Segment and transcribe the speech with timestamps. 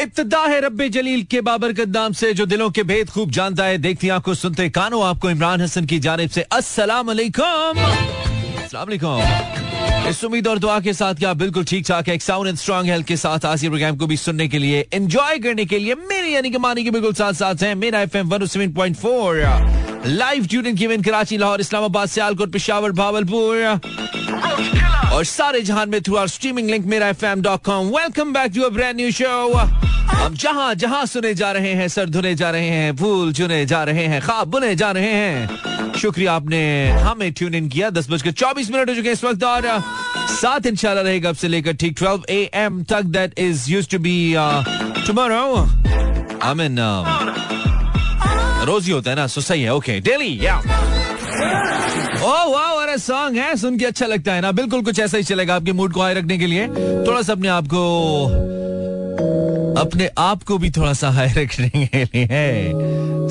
[0.00, 3.78] इब्तदा है रब्बे जलील के बाबरकत नाम से, जो दिलों के भेद खूब जानता है।
[3.78, 7.10] देखती आँखों सुनते कानों, आपको इमरान हसन की जानिब से अस्सलाम
[10.08, 13.06] इस उम्मीद और दुआ के साथ क्या बिल्कुल ठीक ठाक है साउंड एंड स्ट्रॉन्ग हेल्थ
[13.06, 16.50] के साथ आज प्रोग्राम को भी सुनने के लिए एंजॉय करने के लिए, मेरे यानी
[16.50, 21.60] कि मानी के बिल्कुल साथ साथ हैं। Mera FM 107.4 live tune given Karachi Lahore,
[21.60, 23.80] Islamabad, Sialkot, Peshawar, Bahawalpur.
[25.12, 28.52] और सारे जहान में through our streaming link Mera F M dot com welcome back
[28.54, 29.28] to a brand new show
[30.10, 33.82] हम जहाँ जहाँ सुने जा रहे हैं, सर धुने जा रहे हैं, फूल चुने जा
[33.84, 38.30] रहे हैं खाब बुने जा रहे हैं। शुक्रिया आपने हमें ट्यून इन किया। दस बजकर
[38.32, 39.66] चौबीस मिनट हो चुके हैं इस वक्त और
[40.40, 43.98] साथ इंशाल्लाह रहेगा अब से लेकर ठीक ट्वेल्व ए एम तक। That is use to
[43.98, 44.34] be
[45.06, 45.56] tomorrow
[46.42, 46.78] I mean
[48.66, 50.56] रोज ही होता है ना सो सही है। ओके डेली या
[52.22, 54.52] ओह वाह अरे सॉन्ग है, सुन के अच्छा लगता है ना?
[54.52, 56.66] बिल्कुल कुछ ऐसा ही चलेगा आपके मूड को हाई रखने के लिए।
[57.06, 57.84] थोड़ा सा अपने आप को,
[59.80, 62.72] अपने आप को भी थोड़ा सा हाई रखने के लिए।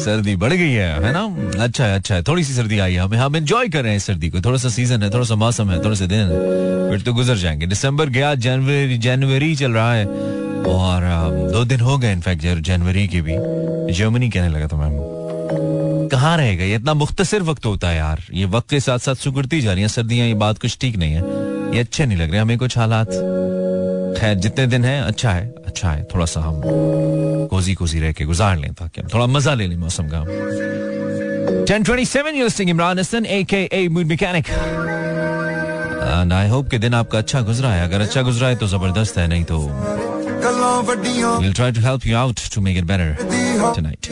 [0.03, 1.37] सर्दी बढ़ गई है है ना?
[1.63, 3.99] अच्छा है अच्छा है। थोड़ी सी सर्दी आई है हमें। हम एंजॉय कर रहे हैं
[3.99, 6.29] सर्दी को। थोड़ा सा सीज़न है, थोड़ा सा मौसम है, थोड़े से दिन है।
[6.89, 11.97] फिर तो गुजर जाएँगे। दिसंबर गया जनवरी जनवरी चल रहा है। और दो दिन हो
[11.97, 13.33] गए इनफैक्ट जनवरी के भी।
[13.93, 15.18] जर्मनी कहने लगा था मैम।
[16.11, 16.63] कहाँ रहेगा?
[16.63, 19.81] ये इतना मुख्तसर वक्त होता है यार। ये वक्त के साथ साथ सुगड़ती जा रही
[19.81, 21.21] है, सर्दियाँ, ये बात कुछ ठीक नहीं है।
[21.75, 23.09] ये अच्छे नहीं लग रहे हमें कुछ हालात।
[24.19, 26.61] खैर, जितने दिन है अच्छा है अच्छा है थोड़ा सा हम
[27.51, 30.23] कोजी कोजी रह के गुजार लें ताकि हम थोड़ा मज़ा ले लें मौसम का।
[31.65, 34.49] 1027 you're listening Imran Hassan aka Mood Mechanic.
[36.09, 39.17] And I hope कि दिन आपका अच्छा गुजरा है। अगर अच्छा गुजरा है तो ज़बरदस्त
[39.17, 39.57] है, नहीं तो
[40.41, 43.15] We'll try to help you out to make it better
[43.75, 44.07] tonight.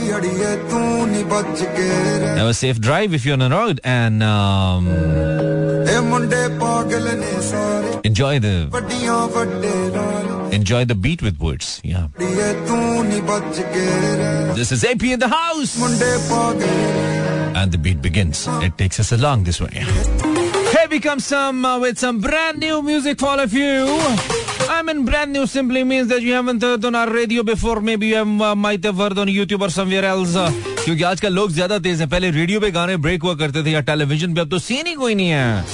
[2.37, 4.87] Have a safe drive if you're on the road and um,
[8.03, 8.69] enjoy the
[10.51, 11.81] enjoy the beat with words.
[11.83, 12.07] Yeah.
[14.55, 15.77] This is AP in the house,
[17.55, 18.47] and the beat begins.
[18.61, 19.69] It takes us along this way.
[19.71, 23.85] Here we come some uh, with some brand new music for all of you.
[24.77, 27.81] I mean, brand new simply means that you haven't heard on our radio before.
[27.81, 30.35] Maybe you have, uh, might have heard on YouTube or somewhere else.
[30.35, 30.51] Uh,
[30.83, 33.79] क्योंकि आजकल लोग ज़्यादा तेज हैं। पहले radio पे गाने break हुआ करते थे या
[33.87, 35.65] टेलीविज़न पे अब तो सीन ही कोई नहीं है।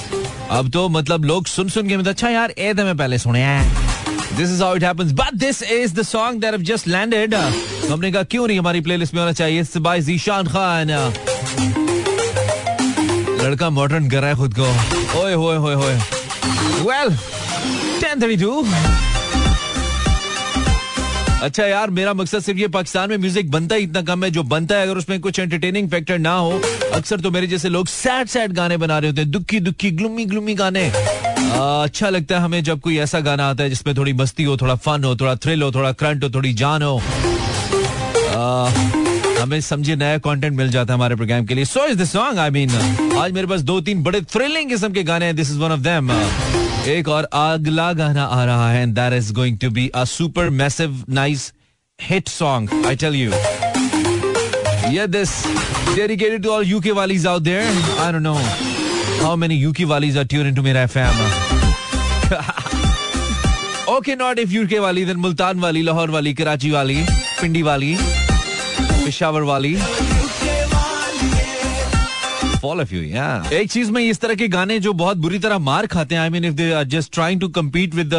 [0.59, 4.49] अब तो मतलब लोग सुन सुन के अच्छा यार ए मैं पहले सुने हैं। This
[4.49, 8.23] is how it happens but this is the song that have just landed हमने कहा
[8.23, 9.63] क्यों नहीं हमारी प्लेलिस्ट में होना चाहिए?
[9.77, 10.91] बाय जीशान खान
[13.43, 15.95] लड़का मॉडर्न कर रहा है खुद को। ओए होए होए होए।
[16.87, 17.17] वेल
[17.93, 18.75] 1032
[21.43, 24.43] अच्छा यार मेरा मकसद सिर्फ़ ये पाकिस्तान में म्यूज़िक बनता ही इतना कम है जो
[24.51, 26.59] बनता है अगर उसमें कुछ एंटरटेनिंग फैक्टर ना हो
[26.93, 30.25] अक्सर तो मेरे जैसे लोग सैड सैड गाने बना रहे होते हैं दुखी दुखी ग्लूमी
[30.25, 34.13] ग्लूमी गाने। आ, अच्छा लगता है हमें जब कोई ऐसा गाना आता है जिसमें थोड़ी
[34.13, 36.97] मस्ती हो थोड़ा फन हो थोड़ा थ्रिल हो थोड़ा करंट हो थोड़ी जान हो।
[38.35, 38.69] आ,
[39.41, 42.39] हमें समझे नया कंटेंट मिल जाता है हमारे प्रोग्राम के लिए। So is the song
[42.39, 42.69] I mean
[43.19, 45.79] आज मेरे पास दो तीन बड़े थ्रिलिंग किस्म के गाने हैं this is one of
[45.79, 46.11] them
[46.87, 51.03] एक और अगला गाना आ रहा है that is going to be a super massive
[51.19, 51.51] nice
[51.99, 53.31] hit song I tell you
[54.93, 55.31] Yeah, this
[55.97, 57.61] dedicated to all UK Walis out there.
[58.05, 58.33] I don't know
[59.21, 61.21] how many UK Walis are tuned into Mera FM.
[63.95, 66.99] okay, not if UK Wali, then Multan Wali, Lahore Wali, Karachi Wali,
[67.39, 67.91] Pindi Wali,
[69.05, 69.73] Peshawar Wali.
[72.65, 75.59] All of you या एक चीज़ में इस तरह के गाने जो बहुत बुरी तरह
[75.59, 78.13] मार खाते हैं I mean if they are just trying to compete with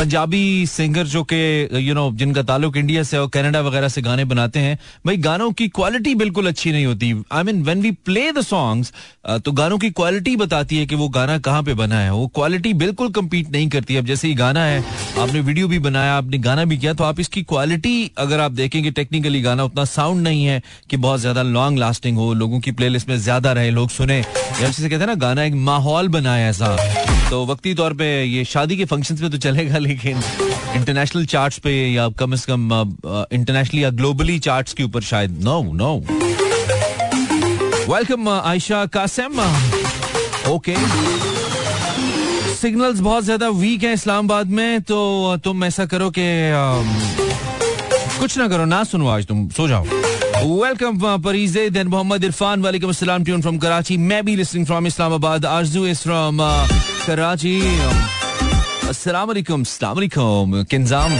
[0.00, 4.24] Punjabi singer जो के यू नो जिनका ताल्लुक इंडिया से और कनाडा वगैरह से गाने
[4.24, 8.30] बनाते हैं, भाई गानों की क्वालिटी बिल्कुल अच्छी नहीं होती। I mean when we play
[8.32, 8.92] the songs
[9.44, 12.72] तो गानों की क्वालिटी बताती है कि वो गाना कहाँ पे बना है। वो क्वालिटी
[12.74, 14.82] बिल्कुल कम्पीट नहीं करती। अब जैसे ही गाना है,
[15.18, 18.90] आपने वीडियो भी बनाया, आपने गाना भी किया तो आप इसकी क्वालिटी अगर आप देखेंगे
[18.92, 23.08] टेक्निकली गाना उतना साउंड नहीं है कि बहुत ज़्यादा लॉन्ग लास्टिंग हो, लोगों की प्लेलिस्ट
[23.08, 26.76] में ज़्यादा रहे, लोग सुने। या कहते हैं ना, गाना एक माहौल बनाया ऐसा।
[27.30, 30.22] तो वक्ती तौर पे ये शादी के फ़ंक्शन पे तो चलेगा, लेकिन
[30.76, 32.72] इंटरनेशनल चार्ट्स पे या कम से कम
[33.32, 35.92] इंटरनेशनली या ग्लोबली चार्ट्स के ऊपर शायद no no
[37.86, 39.40] welcome Ayesha Qasim.
[40.50, 40.74] Okay
[42.56, 46.26] signals बहुत ज़्यादा वीक है इस्लामाबाद में तो तुम ऐसा करो कि
[48.18, 49.99] कुछ ना करो, ना सुनो आज तुम, सो जाओ.
[50.40, 55.46] वेलकम परीजे देन मोहम्मद इरफान वालेकुम अस्सलाम ट्यून फ्रॉम कराची मैं भी listening from Islamabad
[55.46, 56.38] Arzoo is from
[57.06, 57.56] Karachi
[58.88, 61.18] अस्सलाम वालेकुम अस्सलाम वालेकुम किंजाम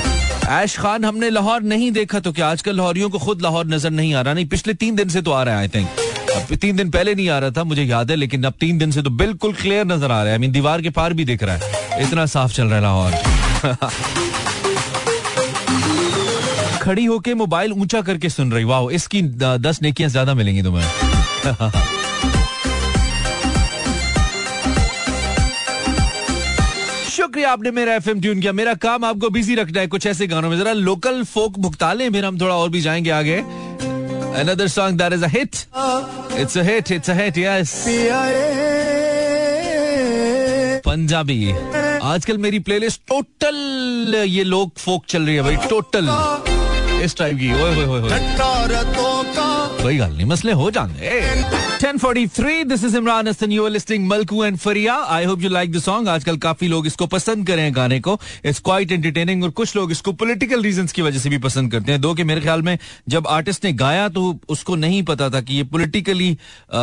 [0.51, 4.15] ऐश खान हमने लाहौर नहीं देखा तो क्या आजकल लाहौरियों को खुद लाहौर नज़र नहीं
[4.15, 5.89] आ रहा नहीं पिछले तीन दिन से तो आ रहा है आई थिंक
[6.37, 8.91] अब तीन दिन पहले नहीं आ रहा था मुझे याद है लेकिन अब तीन दिन
[8.91, 11.43] से तो बिल्कुल क्लियर नज़र आ रहा है आई मीन दीवार के पार भी दिख
[11.43, 14.40] रहा है इतना साफ़ चल रहा है लाहौर
[16.91, 19.21] खड़ी होके मोबाइल ऊँचा करके सुन रही। वाह इसकी
[19.65, 20.85] दस नेकियाँ ज़्यादा मिलेंगी तुम्हें।
[27.11, 30.51] शुक्रिया आपने मेरा एफएम ट्यून किया। मेरा काम आपको बिज़ी रखना है कुछ ऐसे गानों
[30.51, 33.37] में। जरा लोकल फोक भुगता लें फिर हम थोड़ा और भी जाएँगे आगे।
[34.41, 35.57] Another song that is a hit
[36.41, 37.85] it's a hit it's a hit yes
[40.85, 41.53] Punjabi.
[42.03, 46.07] आजकल मेरी प्लेलिस्ट टोटल ये लोग फोक चल रही है भाई टोटल
[47.05, 48.19] इस टाइप की ओए ओए ओए
[49.83, 54.43] कोई गल नहीं मसले हो जाते 1043 this is Imran Hassan you are listening Malku
[54.45, 57.99] and Fariya I hope you like the song आजकल काफ़ी लोग इसको पसंद कर गाने
[58.01, 61.73] को इट्स क्वाइट एंटरटेनिंग और कुछ लोग इसको पॉलिटिकल रीजंस की वजह से भी पसंद
[61.73, 62.79] करते हैं दो के मेरे ख्याल में
[63.09, 66.37] जब आर्टिस्ट ने गाया तो उसको नहीं पता था कि ये पॉलिटिकली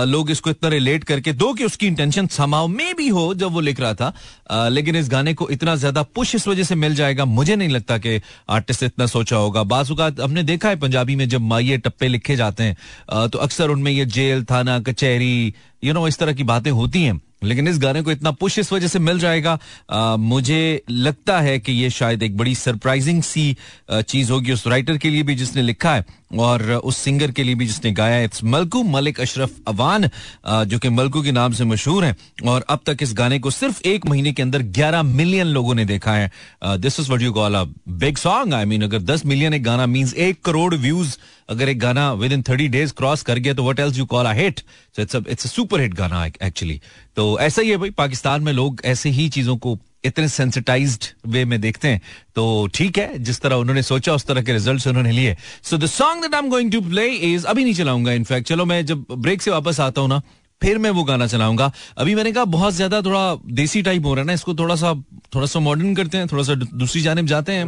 [0.08, 3.62] लोग इसको इतना रिलेट करके दो कि उसकी इंटेंशन समाव में भी हो जब वो
[3.62, 7.26] लिख रहा था लेकिन इस गाने को इतना ज़्यादा पुश इस वजह से मिल जाएगा
[7.28, 8.20] मुझे नहीं लगता कि
[8.52, 12.64] आर्टिस्ट इतना सोचा होगा बाजुकात हमने देखा है पंजाबी में जब माइये टप्पे लिखे जाते
[12.64, 15.54] हैं तो अक्सर उनमें ये जेल थाना कचहरी
[15.84, 18.72] यू नो इस तरह की बातें होती हैं लेकिन इस गाने को इतना पुश इस
[18.74, 19.60] वजह से मिल जाएगा
[19.92, 23.58] आ, मुझे लगता है कि ये शायद एक बड़ी सरप्राइजिंग सी
[23.92, 26.06] चीज़ होगी उस राइटर के लिए भी जिसने लिखा है
[26.38, 30.10] और उस सिंगर के लिए भी जिसने गाया है। इट्स मलकू मलिक अशरफ अवान
[30.48, 32.16] जो कि मलकू के नाम से मशहूर हैं
[32.48, 35.86] और अब तक इस गाने को सिर्फ़ एक महीने के अंदर 11 मिलियन लोगों ने
[35.86, 36.32] देखा है।
[36.64, 39.86] This is what you call a big song I mean अगर 10 मिलियन एक गाना
[39.86, 41.18] मींस एक करोड़ व्यूज़
[41.50, 44.26] अगर एक गाना within thirty days cross कर गया तो what else you call
[44.26, 44.62] a hit
[45.00, 46.80] it's it's super hit गाना एक्चुअली
[47.18, 51.44] तो ऐसा ही है भाई, पाकिस्तान में लोग ऐसे ही चीज़ों को इतने सेंसिटाइज्ड वे
[51.46, 52.02] में देखते हैं।
[52.36, 52.44] तो
[52.74, 56.22] ठीक है, जिस तरह उन्होंने सोचा, उस तरह के रिजल्ट्स उन्होंने लिए। So the song
[56.22, 59.42] that I am going to play is अभी नहीं चलाऊँगा इनफैक्ट चलो मैं जब ब्रेक
[59.42, 60.22] से वापस आता हूँ ना,
[60.62, 64.22] फिर मैं वो गाना चलाऊँगा। अभी मैंने कहा, बहुत ज़्यादा थोड़ा देसी टाइप हो रहा
[64.22, 64.94] है ना, इसको थोड़ा सा
[65.36, 67.66] थोड़ा सा मॉडर्न करते हैं, थोड़ा सा दूसरी जानब जाते हैं।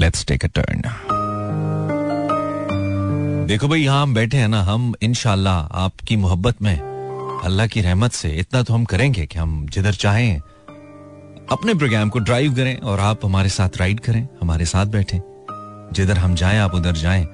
[0.00, 0.82] लेट्स टेक अ टर्न
[3.50, 8.12] देखो भाई, यहाँ हम बैठे हैं ना, हम इनशाला आपकी मोहब्बत में, अल्लाह की रहमत
[8.12, 10.40] से इतना तो हम करेंगे कि हम जिधर चाहें,
[11.52, 15.20] अपने प्रोग्राम को ड्राइव करें और आप हमारे साथ राइड करें, हमारे साथ बैठे।
[15.92, 17.24] जिधर हम जाएँ, आप उधर जाएँ।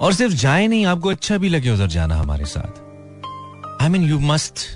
[0.00, 4.18] और सिर्फ़ जाए नहीं, आपको अच्छा भी लगे उधर जाना हमारे साथ। I mean you
[4.18, 4.66] must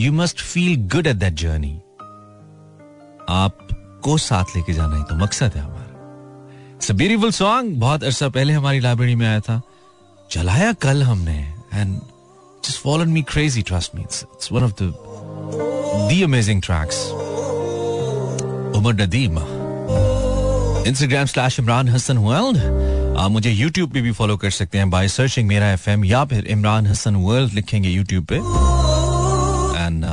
[0.00, 1.74] you must feel good at that journey
[3.30, 9.14] आपको साथ लेके जाना ही तो मकसद है हमारा। सॉन्ग बहुत अरसा पहले हमारी लाइब्रेरी
[9.14, 9.62] में आया था।
[10.32, 11.38] चलाया कल हमने
[11.74, 12.00] and
[12.82, 14.02] followed me crazy, trust me.
[14.02, 14.86] It's, it's one of the
[16.10, 16.96] the amazing tracks.
[18.78, 19.36] Umar Nadeem.
[20.90, 22.58] Instagram slash Imran Hasan world
[23.18, 26.46] आप मुझे YouTube पे भी फॉलो कर सकते हैं बाय सर्चिंग मेरा एफएम या फिर
[26.56, 28.36] इमरान हसन वर्ल्ड लिखेंगे YouTube पे
[29.84, 30.04] and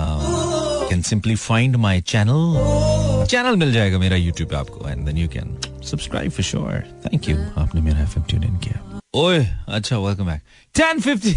[0.89, 5.27] can simply find my channel channel मिल जाएगा मेरा YouTube पे आपको and then you
[5.38, 5.57] can
[5.92, 10.42] subscribe for sure thank you आपने मेरा एफ़ ट्यून इन किया ओए अच्छा welcome back
[10.76, 11.32] ten fifty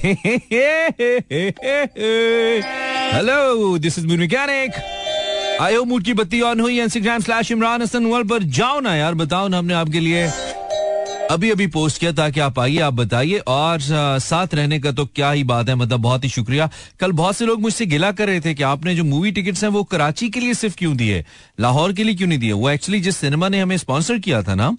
[3.14, 4.72] hello this is mechanic
[5.60, 8.94] I hope mood की बत्ती ऑन हुई Instagram slash Imran Hasan world पर। जाओ ना
[8.96, 10.26] यार, बताओ ना हमने आपके लिए
[11.30, 13.78] अभी अभी पोस्ट किया ताकि आप आइए, आप बताइए। और
[14.20, 16.68] साथ रहने का तो क्या ही बात है मतलब बहुत ही शुक्रिया।
[17.00, 19.70] कल बहुत से लोग मुझसे गिला कर रहे थे कि आपने जो मूवी टिकट्स हैं,
[19.70, 21.24] वो कराची के लिए सिर्फ़ क्यों दिए?
[21.60, 22.52] लाहौर के लिए क्यों नहीं दिए?
[22.52, 24.76] वो एक्चुअली जिस सिनेमा ने हमें स्पॉन्सर किया था ना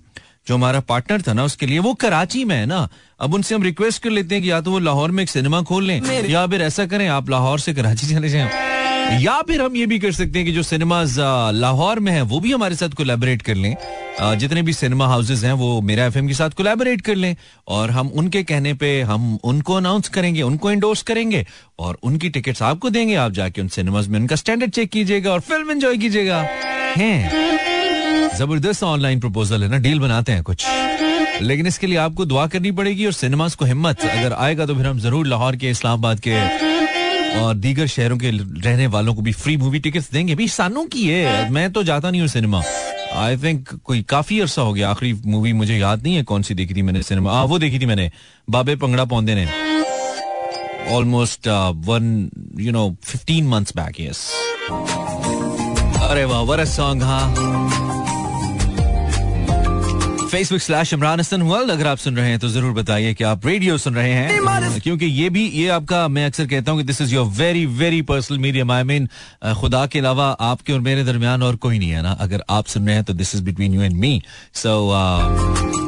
[0.47, 2.87] जो हमारा पार्टनर था ना उसके लिए वो कराची में है ना।
[3.19, 5.61] अब उनसे हम रिक्वेस्ट कर लेते हैं कि या तो वो लाहौर में एक सिनेमा
[5.63, 8.71] खोल लें या फिर ऐसा करें आप लाहौर से कराची चले जाएँ।
[9.21, 11.15] या फिर हम ये भी कर सकते हैं कि जो सिनेमाज
[11.53, 13.75] लाहौर में है वो भी हमारे साथ कोलैबोरेट कर लें।
[14.39, 17.35] जितने भी सिनेमा हाउसेज हैं वो मेरा एफएम के साथ कोलैबोरेट कर लें।
[17.67, 21.45] और हम उनके कहने पे हम उनको अनाउंस करेंगे उनको इंडोर्स करेंगे
[21.79, 25.39] और उनकी टिकट्स आपको देंगे। आप जाके उन सिनेमाज में उनका स्टैंडर्ड चेक कीजिएगा और
[25.41, 26.41] फ़िल्म एंजॉय कीजिएगा।
[26.97, 27.72] हैं।
[28.37, 30.65] ज़बरदस्त ऑनलाइन प्रपोजल है ना डील बनाते हैं कुछ।
[31.41, 34.87] लेकिन इसके लिए आपको दुआ करनी पड़ेगी और सिनेमास को हिम्मत। अगर आएगा तो फिर
[34.87, 36.39] हम ज़रूर लाहौर के इस्लामाबाद के
[37.39, 41.07] और दीगर शहरों के रहने वालों को भी फ्री मूवी टिकट्स देंगे। भी सानों की
[41.07, 42.61] है। मैं तो जाता नहीं हूँ सिनेमा
[43.15, 46.53] आई थिंक कोई काफ़ी अरसा हो गया। आखिरी मूवी मुझे याद नहीं है कौन सी
[46.53, 48.11] देखी थी मैंने सिनेमा आ, वो देखी थी मैंने।
[48.47, 49.47] बाबे पंगड़ा पौधे ने।
[50.91, 51.47] Almost
[51.87, 54.29] one you know fifteen months back yes
[56.03, 57.92] अरे वाह वर सॉन्ग हाँ।
[60.33, 63.45] Facebook slash Imran Hasan world अगर आप सुन रहे हैं तो ज़रूर बताइए कि आप
[63.47, 67.01] रेडियो सुन रहे हैं। क्योंकि ये भी ये आपका मैं अक्सर कहता हूँ कि this
[67.01, 69.07] is your very very personal medium I mean
[69.59, 72.11] खुदा के अलावा आपके और मेरे दरमियान और कोई नहीं है ना?
[72.11, 74.21] अगर आप सुन रहे हैं तो this is between you and me
[74.53, 74.91] so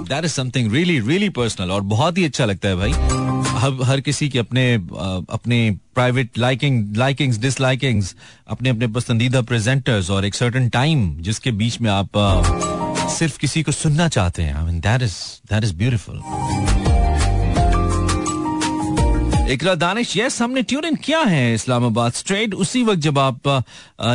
[0.09, 4.01] that is something really really personal और बहुत ही अच्छा लगता है भाई। हर, हर
[4.01, 8.15] किसी के अपने अपने प्राइवेट लाइकिंग लाइकिंग्स डिसलाइकिंग्स
[8.47, 12.84] अपने अपने पसंदीदा प्रेजेंटर्स और एक सर्टन टाइम जिसके बीच में आप
[13.15, 15.17] सिर्फ़ किसी को सुनना चाहते हैं। I mean that is
[15.51, 16.21] that is beautiful
[19.51, 23.47] Iqra Danish yes हमने ट्यून इन किया है इस्लामाबाद स्ट्रेट उसी वक्त जब आप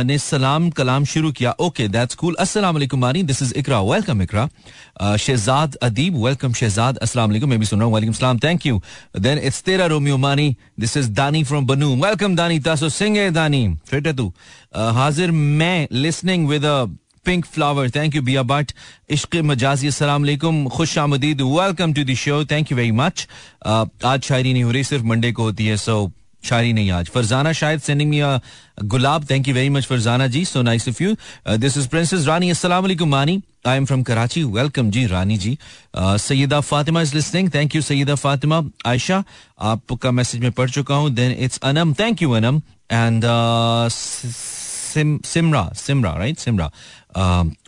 [0.05, 3.79] ने सलाम कलाम शुरू किया ओके दैट्स कूल अस्सलाम वालेकुम Mani this is Iqra.
[3.81, 4.47] Welcome Iqra.
[5.17, 6.97] Shahzad Adeeb welcome Shahzad.
[6.97, 8.81] अस्सलाम वालेकुम, मैं भी सुन रहा हूँ। वालेकुम सलाम थैंक यू
[9.19, 11.95] देन इट्स तेरा Romeo Mani this is Dani from Bannu.
[12.03, 14.33] Welcome Dani, Taso Singh Dani. Fit है तू।
[14.75, 16.65] हाजिर मैं listening with
[17.25, 18.71] pink flower thank you बिया बट
[19.09, 23.27] इश्क मजाजी अस्सलाम खुश आमदीद welcome to the thank you very much
[23.65, 26.11] आज शायरी नहीं हो रही सिर्फ़ मंडे को होती है सो
[26.43, 28.13] शायरी नहीं आज फरजाना शायद sending
[28.91, 31.15] gulab thank you very much Farzana ji so nice of you
[31.57, 35.57] this is princess Rani अस्सलाम वालेकुम I am from Karachi welcome ji Rani ji
[35.97, 39.23] Syeda Fatima is listening thank you Syeda Fatima Ayesha
[39.73, 42.61] आपका message मैं पढ़ चुका हूँ then it's Anam thank you Anam
[42.91, 43.25] and
[44.91, 46.71] Simra Simra right Simra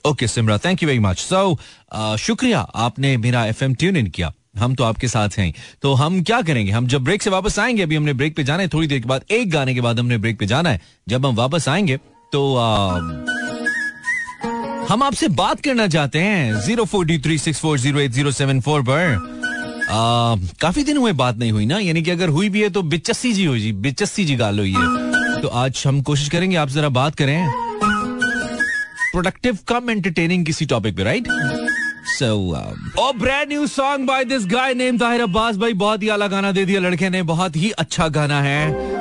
[0.05, 4.31] okay Simra thank you very much so शुक्रिया आपने मेरा F M tune in किया।
[4.57, 6.71] हम तो आपके साथ हैं। तो हम क्या करेंगे?
[6.71, 9.07] हम जब ब्रेक से वापस आएँगे अभी हमने ब्रेक पे जाना है थोड़ी देर के
[9.07, 11.97] बाद एक गाने के बाद हमने ब्रेक पे जाना है। जब हम वापस आएँगे
[12.33, 12.97] तो आ,
[14.89, 18.31] हम आपसे बात करना चाहते हैं। Zero four D three six four zero eight zero
[18.31, 19.15] seven four पर।
[19.83, 21.79] आ, काफ़ी दिन हुए बात नहीं हुई ना?
[21.79, 24.73] यानी कि अगर हुई भी है तो बिचस्सी जी हुई जी बिचस्सी जी गाल हुई
[24.73, 27.72] है। तो आज हम कोशिश करेंगे आप जरा बात करें।
[29.13, 31.27] प्रोडक्टिव कम एंटरटेनिंग किसी टॉपिक पे right
[32.10, 32.27] so
[33.00, 36.51] oh brand new song by this guy name Tahir Abbas भाई, बहुत ही आला गाना
[36.51, 38.91] दे दिया लड़के ने, बहुत ही अच्छा गाना है।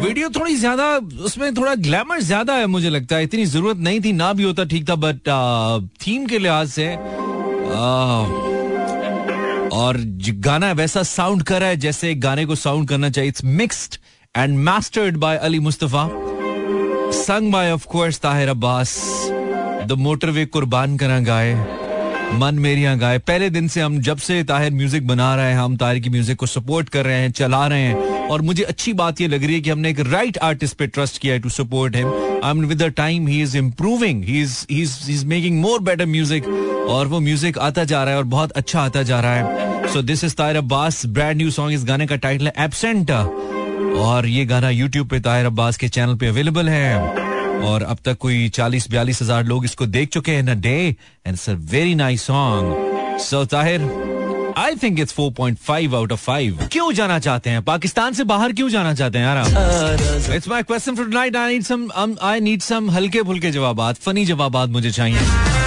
[0.00, 0.86] वीडियो थोड़ी ज़्यादा,
[1.24, 4.64] उसमें थोड़ा ग्लैमर ज़्यादा है मुझे लगता है। इतनी ज़रूरत नहीं थी, ना भी होता
[4.64, 5.28] ठीक था बट
[6.06, 6.94] थीम के लिहाज से
[9.76, 9.96] और
[10.40, 13.96] गाना वैसा साउंड कर रहा है जैसे गाने को साउंड करना चाहिए। It's mixed
[14.34, 16.08] and mastered by Ali Mustafa
[17.16, 18.96] sung by of course Tahir Abbas
[19.88, 21.54] the motorway कुर्बान करा गाए
[22.38, 25.76] मन मेरिया गाए पहले दिन से हम जब से ताहिर म्यूज़िक बना रहे हैं, हम
[25.76, 29.20] ताहिर की म्यूज़िक को सपोर्ट कर रहे हैं, चला रहे हैं, और मुझे अच्छी बात
[29.20, 31.96] ये लग रही है कि हमने एक राइट आर्टिस्ट पे ट्रस्ट किया है to support
[31.96, 32.08] him
[32.44, 36.06] I am with the time he is improving he is he is making more better
[36.06, 36.48] music
[36.90, 39.92] और वो म्यूज़िक आता जा रहा है और बहुत अच्छा आता जा रहा है.
[39.92, 43.10] So this is Tahir Abbas brand new song इस गाने का टाइटल है एबसेंट
[44.00, 47.24] और ये गाना यूट्यूब पे ताहिर अब्बास के चैनल पे अवेलेबल है।
[47.64, 51.48] और अब तक कोई चालीस बयालीस हज़ार लोग इसको देख चुके हैं day and it's
[51.50, 53.80] a very nice song so Tahir
[54.58, 57.62] I think it's 4.5 out of 5 क्यों जाना चाहते हैं?
[57.62, 61.62] पाकिस्तान से बाहर क्यों जाना चाहते हैं यार it's my question for tonight I need
[61.62, 65.20] some I need some हल्के फुल्के जवाब फनी जवाब मुझे चाहिए।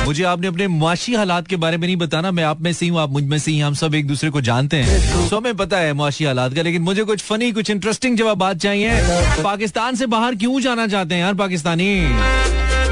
[0.06, 3.00] मुझे आपने अपने मुआशी हालात के बारे में नहीं बताना, मैं आप में से हूँ
[3.00, 5.94] आप मुझमें से ही हम सब एक दूसरे को जानते हैं। सो हमें पता है
[5.94, 9.02] मुआशी हालात का, लेकिन मुझे कुछ फनी कुछ इंटरेस्टिंग जवाब चाहिए।
[9.44, 11.94] पाकिस्तान से बाहर क्यों जाना चाहते हैं यार, पाकिस्तानी?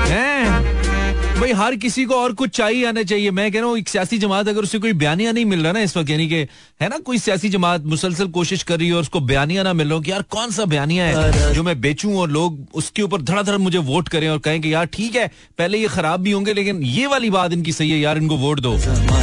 [0.09, 0.66] हैं?
[1.37, 4.17] भाई, हर किसी को और कुछ चाहिए आना चाहिए। मैं कह रहा हूँ, एक सियासी
[4.17, 6.35] जमात, अगर उसे कोई बयानिया नहीं मिल रहा ना इस वक्त, यानी कि,
[6.81, 9.89] है ना, कोई सियासी जमात मुसलसल कोशिश कर रही है और उसको बयानिया ना मिल
[9.89, 13.57] रहा कि यार कौन सा बयानिया है जो मैं बेचूं और लोग उसके ऊपर धड़ाधड़
[13.57, 16.83] मुझे वोट करें और कहें कि यार, ठीक है, पहले ये खराब भी होंगे, लेकिन
[16.83, 18.73] ये वाली बात इनकी सही है, यार, इनको वोट दो।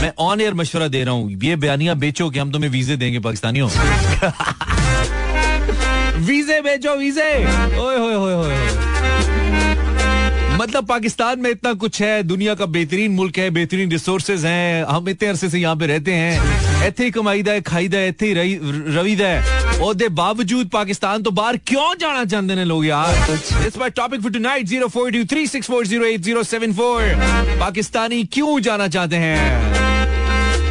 [0.03, 3.19] मैं ऑन एयर मशवरा दे रहा हूँ, ये बयानिया बेचो कि हम तुम्हें वीजे देंगे,
[3.19, 3.69] पाकिस्तानियों।
[6.15, 7.33] वीजे बेचो, वीजे।
[7.79, 8.64] ओए होए होए होए।
[10.55, 15.09] मतलब पाकिस्तान में इतना कुछ है, दुनिया का बेहतरीन मुल्क है, बेहतरीन रिसोर्सेज हैं, हम
[15.09, 18.59] इतने अरसे से यहाँ पे रहते हैं इतने कमाईदा है, खाईदा है ही
[18.97, 23.39] रवीदा है। और दे बावजूद पाकिस्तान तो बाहर क्यों जाना चाहते हैं लोग यार?
[23.67, 24.31] इस बार topic for
[26.45, 27.03] seven four
[27.61, 29.84] Pakistani क्यों जाना चाहते हैं?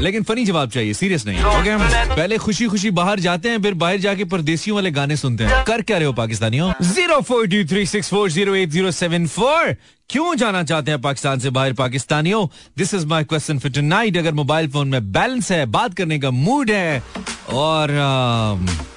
[0.01, 1.77] लेकिन फनी जवाब चाहिए सीरियस नहीं। ओके
[2.15, 5.81] पहले खुशी खुशी बाहर जाते हैं फिर बाहर जाके परदेसियों वाले गाने सुनते हैं। कर
[5.81, 6.71] क्या रहे हो पाकिस्तानियों?
[6.83, 9.75] Zero four two three six four zero eight zero seven four
[10.09, 12.47] क्यों जाना चाहते हैं पाकिस्तान से बाहर पाकिस्तानियों?
[12.77, 16.31] This is my question for tonight अगर मोबाइल फ़ोन में बैलेंस है बात करने का
[16.31, 17.03] मूड है
[17.53, 18.92] और uh,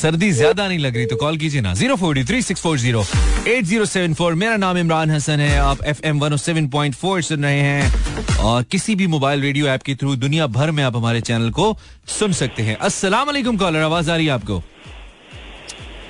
[0.00, 3.04] सर्दी ज़्यादा नहीं लग रही तो कॉल कीजिए ना। Zero four three six four zero.
[3.48, 4.34] Eight zero seven four.
[4.34, 8.38] मेरा नाम इमरान हसन है। आप F M one seven point four सुन रहे हैं।
[8.40, 11.76] और किसी भी मोबाइल रेडियो ऐप के थ्रू दुनिया भर में आप हमारे चैनल को
[12.18, 14.62] सुन सकते हैं। अस्सलाम वालेकुम कॉलर आवाज़ आ रही है आपको?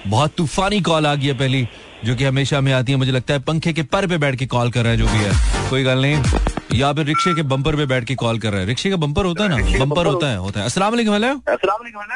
[0.07, 1.67] बहुत तूफानी कॉल आ गई है पहली,
[2.05, 4.47] जो कि हमेशा में आती है। मुझे लगता है पंखे के पर पे बैठ के
[4.47, 7.77] कॉल कर रहा है, जो भी है। कोई गल नहीं। या फिर रिक्शे के बम्पर
[7.77, 8.67] पे बैठ के कॉल कर रहा है?
[8.67, 9.85] रिक्शे का बम्पर होता है ना?
[9.85, 10.91] बम्पर होता है होता है। असला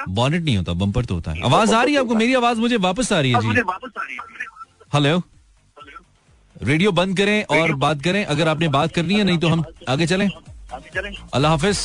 [0.08, 2.14] बॉनेट नहीं होता बम्पर तो होता है। आवाज़ आ रही है आपको?
[2.14, 3.49] मेरी आवाज़ मुझे वापस आ रही है जी।
[4.94, 5.23] हेलो।
[6.62, 10.06] रेडियो बंद करें और बात करें। अगर आपने बात करनी है नहीं तो हम आगे
[10.06, 10.28] चलें।
[11.34, 11.78] अल्लाह हाफिज।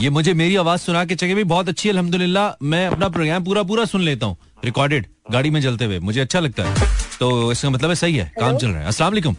[0.00, 3.62] ये मुझे मेरी आवाज़ सुना के चले भी बहुत अच्छी अलहमदुल्ला मैं अपना प्रोग्राम पूरा
[3.62, 6.88] पूरा सुन लेता हूँ। रिकॉर्डेड गाड़ी में चलते हुए। मुझे अच्छा लगता है।
[7.20, 9.36] तो इसका मतलब है सही है। काम चल रहा है। असला अस्सलाम वालेकुम।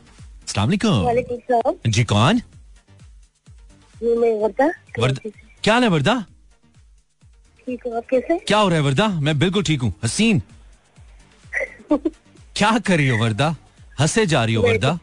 [0.58, 2.42] वालेकुम सलाम जी कौन?
[5.64, 6.26] क्या हाल है वर्दा?
[7.68, 8.38] ठीक हूँ आप कैसे?
[8.38, 9.08] क्या हो रहा है वर्दा?
[9.08, 10.42] मैं बिल्कुल ठीक हूँ। हसीन?
[12.56, 13.56] क्या कर रही हो वर्दा?
[14.00, 14.98] हंसे जा रही हो वर्दा?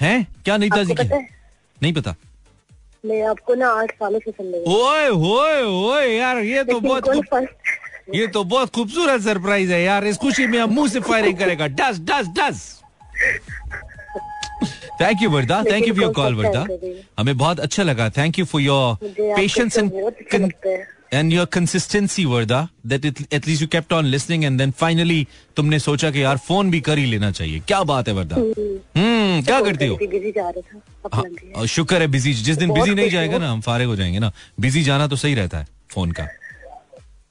[0.00, 0.26] हैं?
[0.44, 1.08] क्या नहीं ताजी की?
[1.82, 2.14] नहीं पता।
[3.06, 7.08] मैं आपको ना आठ सालों से सुन रही ओए ओए ओए यार ये तो बहुत
[8.14, 11.66] ये तो बहुत खूबसूरत सरप्राइज़ है यार। इस खुशी में हम मुँह से फायरिंग करेगा।
[11.66, 12.79] डस डस डस।
[15.00, 16.66] Thank you Warda thank you for your call Warda?
[17.18, 18.08] हमें बहुत अच्छा लगा.
[18.16, 20.52] Thank you for your patience and
[21.12, 25.78] and your consistency Warda that at least you kept on listening and then finally तुमने
[25.78, 27.60] सोचा कि यार फ़ोन भी कर ही लेना चाहिए.
[27.68, 29.98] क्या बात है वर्दा हम्म। क्या करते हो?
[31.14, 34.32] हाँ, शुक्र है बिज़ी जिस दिन बिज़ी नहीं जाएगा ना हम फारिग हो जाएँगे ना।
[34.60, 36.28] बिज़ी जाना तो सही रहता है फ़ोन का।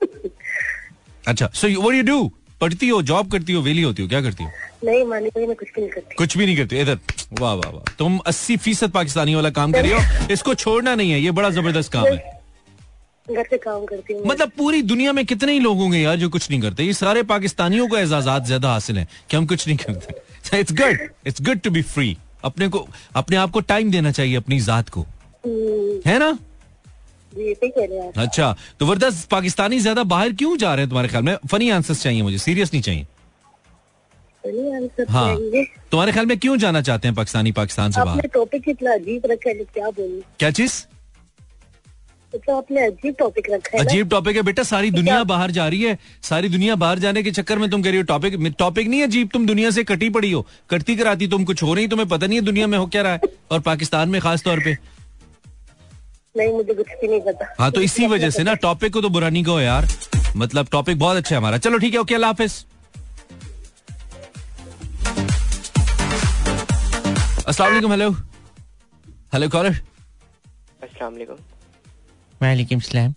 [1.27, 4.43] अच्छा सो व्हाट यू डू पढ़ती हो जॉब करती हो वेली होती हो क्या करती
[4.43, 4.49] हो?
[4.83, 6.99] नहीं मानी मैं कुछ भी नहीं करती। कुछ भी नहीं करती इधर
[7.39, 11.11] वाह वाह वाह। तुम 80 फ़ीसद पाकिस्तानी वाला काम कर रही हो इसको छोड़ना नहीं
[11.11, 12.37] है ये बड़ा ज़बरदस्त काम है।
[13.27, 16.29] घर से काम करती हूँ। मतलब पूरी दुनिया में कितने ही लोग होंगे यार जो
[16.29, 19.77] कुछ नहीं करते ये सारे पाकिस्तानियों को एजाजात ज़्यादा हासिल है कि हम कुछ नहीं
[19.77, 24.11] करते। It's good it's good to be free अपने को अपने आप को टाइम देना
[24.11, 26.37] चाहिए अपनी जात को। हम्म, है ना?
[27.31, 31.36] अच्छा तो वर्दा पाकिस्तानी ज़्यादा बाहर क्यों जा रहे हैं तुम्हारे ख्याल में?
[31.48, 33.05] फनी आंसर्स चाहिए मुझे सीरियस नहीं चाहिए।
[35.09, 35.36] हाँ
[35.91, 38.27] तुम्हारे ख्याल में क्यों जाना चाहते हैं पाकिस्तानी पाकिस्तान से बाहर?
[38.33, 40.21] टॉपिक इतना अजीब रखा है क्या बोलूँ?
[40.39, 40.86] क्या चीज़?
[42.33, 45.81] तो आपने अजीब टॉपिक रखा है अजीब टॉपिक है बेटा सारी दुनिया बाहर जा रही
[45.81, 49.00] है सारी दुनिया बाहर जाने के चक्कर में तुम कह रही हो टॉपिक टॉपिक नहीं
[49.00, 52.07] है अजीब तुम दुनिया से कटी पड़ी हो। कटती कराती तुम कुछ हो रही तुम्हें
[52.09, 53.19] पता नहीं है दुनिया में हो क्या रहा है
[53.51, 54.77] और पाकिस्तान में खास तौर पे।
[56.36, 59.09] नहीं मुझे कुछ भी नहीं पता। हाँ तो इसी वजह से ना टॉपिक को तो
[59.09, 59.88] बुरा नहीं कहो यार।
[60.38, 62.65] मतलब टॉपिक बहुत अच्छा है हमारा। चलो ठीक है ओके अल्लाह हाफिज।
[67.48, 68.09] अस्सलाम हेलो
[69.33, 69.79] हेलो कॉलर
[70.83, 71.13] अस्सलाम
[72.41, 73.13] वालेकुम। सलाम।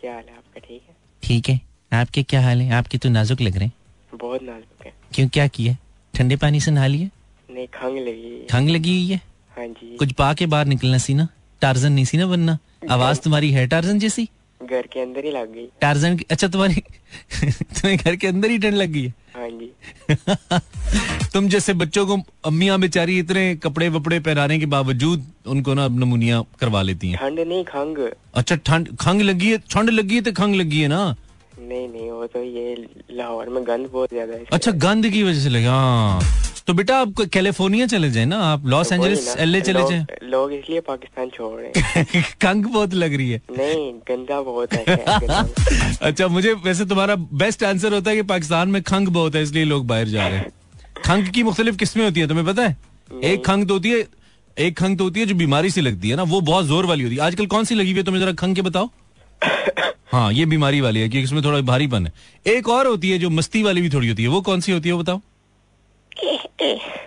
[0.00, 0.60] क्या हाल है आपका?
[0.60, 0.94] ठीक है?
[1.22, 1.60] ठीक है।
[1.92, 2.72] आपके क्या हाल है?
[2.74, 5.76] आपके तो नाजुक लग रहे हैं। बहुत नाजुक है। क्यों क्या किया?
[6.14, 7.10] ठंडे पानी से नहा लिए?
[7.50, 9.20] नहीं खंग लगी। खंग लगी हुई है?
[9.56, 11.28] हाँ जी। कुछ पा के बाहर निकलना सी ना
[11.60, 12.58] टार्जन नहीं सी ना बनना?
[12.90, 14.28] आवाज़ तुम्हारी है टार्जन जैसी?
[14.60, 16.74] घर के अंदर ही लग गई। टार्जन की अच्छा तुम्हारी
[17.42, 19.14] तुम्हें घर के अंदर ही ठंड लग गई है?
[19.36, 25.74] हाँ जी। तुम जैसे बच्चों को अम्मिया बेचारी इतने कपड़े वपड़े पहनाने के बावजूद उनको
[25.74, 27.98] ना नमूनिया करवा लेती हैं। ठंड नहीं खंग।
[28.34, 31.02] अच्छा ठंड खंग लगी है ठंड लगी है तो खंग लगी है ना?
[31.70, 32.74] नहीं नहीं वो तो ये
[33.12, 36.22] लाहौर में गंद बहुत ज़्यादा है अच्छा गंद की वजह से लगे हाँ।
[36.66, 40.80] तो बेटा आप कैलिफ़ोर्निया चले जाए ना आप लॉस एंजलिस एलए चले जाए। लोग, इसलिए
[40.80, 44.96] पाकिस्तान छोड़ रहे हैं। खंग बहुत लग रही है। नहीं गंदा बहुत है।
[46.02, 49.64] अच्छा मुझे वैसे तुम्हारा बेस्ट आंसर होता है कि पाकिस्तान में खंग बहुत है इसलिए
[49.64, 50.52] लोग बाहर जा रहे हैं।
[51.04, 52.76] खंग की मुख्तलिफ़ किस्में होती है तुम्हें पता है?
[53.24, 54.06] एक खंग तो होती है
[54.56, 57.04] एक खंग तो होती है जो बीमारी से लगती है ना वो बहुत ज़ोर वाली
[57.04, 58.90] होती है। आजकल कौन सी लगी हुई है तुम्हें जरा खंग के बताओ।
[60.12, 62.12] हाँ ये बीमारी वाली है कि इसमें थोड़ा भारीपन है।
[62.54, 64.88] एक और होती है जो मस्ती वाली भी थोड़ी होती है वो कौन सी होती
[64.88, 65.20] है बताओ?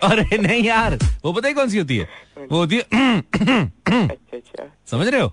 [0.02, 2.08] अरे नहीं यार वो पता ही कौन सी होती है?
[2.52, 5.32] वो होती है अच्छा अच्छा। समझ रहे हो?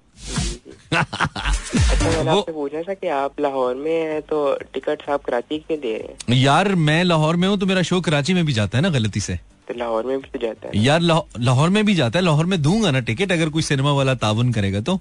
[0.93, 5.93] अच्छा वो- पूछना था कि आप लाहौर में हैं तो टिकट आप कराची क्यों दे
[5.97, 6.41] रहे हैं?
[6.43, 9.19] यार मैं लाहौर में हूँ तो मेरा शो कराची में भी जाता है ना गलती
[9.19, 11.01] से। तो लाहौर में भी तो जाता है यार
[11.39, 14.51] लाहौर में भी जाता है लाहौर में दूँगा ना टिकट अगर कोई सिनेमा वाला ताउन
[14.53, 14.99] करेगा तो।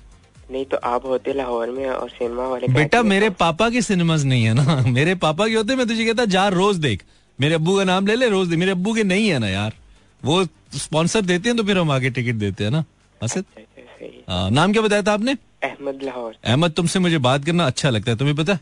[0.51, 4.25] नहीं तो आप होते लाहौर में और सिनेमा वाले बेटा मेरे तो- पापा के सिनेमाज
[4.25, 7.03] नहीं है ना। मेरे पापा के होते मैं तुझे कहता जा रोज देख।
[7.41, 9.73] मेरे अब्बू का नाम ले ले रोज देख। मेरे अब्बू के नहीं है ना यार।
[10.25, 10.45] वो
[10.77, 12.85] स्पॉन्सर देते हैं तो फिर हम आगे टिकट देते हैं ना।
[13.23, 15.33] असद अच्छा, अच्छा, हाँ, नाम क्या बताया था आपने?
[15.65, 18.59] अहमद लाहौर। अहमद तुमसे मुझे बात करना अच्छा लगता है। तुम्हें पता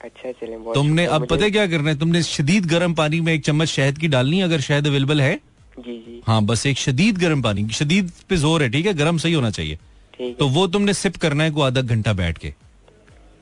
[0.00, 1.98] अच्छा चले तुमने अब पता क्या करना है?
[1.98, 5.34] तुमने शदीद गर्म पानी में एक चम्मच शहद की डालनी है अगर शहद अवेलेबल है।
[5.78, 8.94] जी जी। हाँ बस एक शदीद गर्म पानी। शदीद पे ज़ोर है ठीक है?
[8.94, 9.78] गर्म सही होना चाहिए।
[10.18, 12.54] तो वो तुमने सिप करना है को आधा घंटा बैठ के।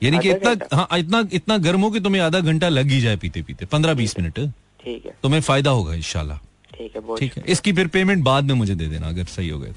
[0.01, 3.15] यानी कि इतना हाँ इतना इतना गर्म हो कि तुम्हें आधा घंटा लग ही जाए
[3.15, 4.39] पीते पीते। पंद्रह बीस मिनट।
[4.83, 6.37] ठीक है। तुम्हें फ़ायदा होगा इंशाल्लाह।
[6.77, 9.59] ठीक है ठीक है। इसकी फिर पेमेंट बाद में मुझे दे देना अगर सही हो
[9.59, 9.73] गए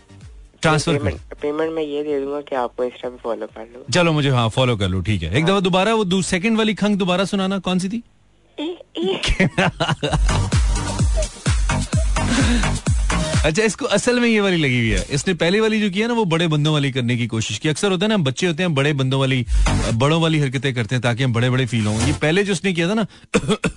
[0.62, 4.12] ट्रांसफ़र पेमेंट पेमेंट मैं ये दे दूँगा कि आपको इंस्टा पे फॉलो कर लो। चलो
[4.12, 7.24] मुझे हाँ फॉलो कर लो ठीक है। एक दफ़ा दोबारा वो सेकंड वाली खंग दोबारा
[7.24, 8.02] सुनाना कौन सी थी?
[13.44, 16.14] अच्छा इसको असल में ये वाली लगी हुई है। इसने पहली वाली जो किया ना
[16.14, 18.74] वो बड़े बंदों वाली करने की कोशिश की। अक्सर होता है ना बच्चे होते हैं
[18.74, 19.44] बड़े बंदों वाली
[19.94, 22.72] बड़ों वाली हरकतें करते हैं ताकि हम बड़े बड़े फील हों। ये पहले जो उसने
[22.72, 23.07] किया था ना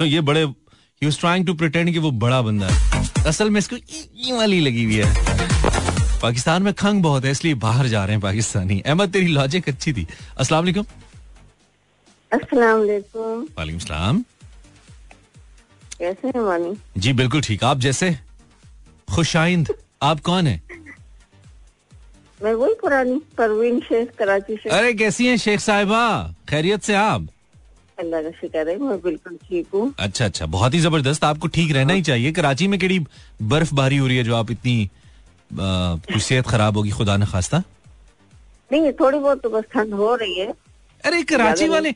[0.06, 3.76] ये बड़े ही वाज ट्राइंग टू प्रिटेंड कि वो बड़ा बंदा है। असल में इसको
[3.76, 8.22] ई वाली लगी हुई है। पाकिस्तान में खंग बहुत है इसलिए बाहर जा रहे हैं
[8.22, 10.86] पाकिस्तानी। अहमद तेरी लॉजिक अच्छी थी। अस्सलाम वालेकुम।
[12.32, 14.24] अस्सलाम वालेकुम वालेकुम सलाम।
[16.00, 18.16] कैसे हैं मानी जी बिल्कुल ठीक। आप जैसे?
[19.16, 20.62] खुशाइंद आप कौन है?
[22.40, 26.34] मैं वही पुरानी परवीन शेख कराची से। अरे कैसी हैं शेख साहिबा?
[26.50, 27.28] खैरियत से आप?
[28.00, 31.72] अल्लाह का शुक्र है मैं बिल्कुल ठीक हूँ। अच्छा अच्छा बहुत ही ज़बरदस्त। आपको ठीक
[31.72, 33.00] रहना ही चाहिए। कराची में केड़ी
[33.52, 34.90] बर्फबारी हो रही है जो आप इतनी
[35.54, 37.64] कुछ सेहत खराब होगी खुदा न खास्ता?
[38.72, 40.54] नहीं थोड़ी बहुत तो बस ठंड हो रही है।
[41.06, 41.92] अरे कराची वाले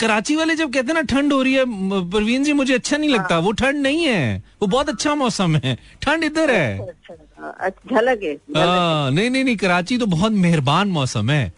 [0.00, 1.64] कराची वाले जब कहते हैं ना ठंड हो रही है
[2.10, 5.76] परवीन जी मुझे अच्छा नहीं लगता। वो ठंड नहीं है। वो बहुत अच्छा मौसम है।
[6.02, 7.14] ठंड इधर है। अच्छा
[7.60, 11.52] अच्छा, झलक है झलक है। हाँ, नहीं नहीं नहीं कराची तो बहुत मेहरबान मौसम है।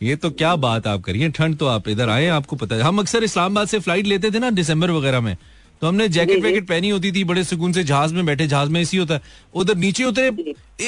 [0.00, 2.98] ये तो क्या बात आप करिए ठंड तो आप इधर आए आपको पता है। हम
[2.98, 5.36] अक्सर इस्लामाबाद से फ़्लाइट लेते थे ना दिसंबर वगैरह में।
[5.82, 8.80] तो हमने जैकेट वैकेट पहनी होती थी बड़े सुकून से जहाज़ में बैठे जहाज़ में
[8.80, 9.20] ऐसी होता। है
[9.54, 10.28] उधर नीचे उतरे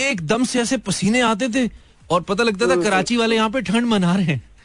[0.02, 1.68] एकदम से ऐसे पसीने आते थे।
[2.11, 4.56] और पता लगता था कराची वाले यहाँ पे ठंड मना रहे हैं हाँ।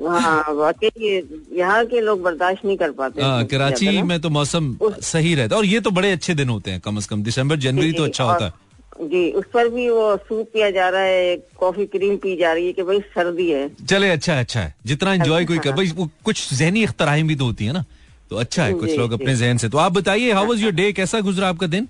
[0.00, 1.16] वाकई
[1.52, 5.54] यहाँ के लोग बर्दाश्त नहीं कर पाते हाँ, इसको कराची में तो मौसम सही रहता
[5.54, 8.04] है और ये तो बड़े अच्छे दिन होते हैं कम से कम दिसंबर जनवरी तो
[8.04, 8.52] अच्छा होता है।
[9.00, 12.66] जी उस पर भी वो सूप पिया जा रहा है कॉफ़ी क्रीम पी जा रही
[12.66, 15.92] है कि भाई सर्दी है। चले अच्छा है अच्छा है। जितना एंजॉय कोई कर भाई
[15.96, 17.84] वो कुछ जहनी अख्तराएँ भी तो होती है ना।
[18.30, 20.92] तो अच्छा है कुछ लोग अपने जहन से। तो आप बताइए हाउ वाज योर डे
[20.92, 21.88] कैसा गुजरा आपका दिन?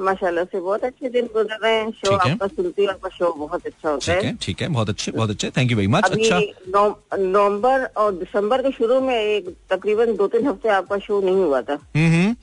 [0.00, 3.66] माशाल्लाह से बहुत अच्छे दिन गुजर रहे हैं। शो। आपका सुनती हूँ आपका शो बहुत
[3.66, 6.38] अच्छा होता है। है ठीक है बहुत अच्छे बहुत अच्छे। थैंक यू वेरी मच अच्छा।
[6.76, 11.36] नव- नवंबर और दिसंबर के शुरू में एक तकरीबन दो तीन हफ़्ते आपका शो नहीं
[11.36, 12.34] हुआ था। हम्म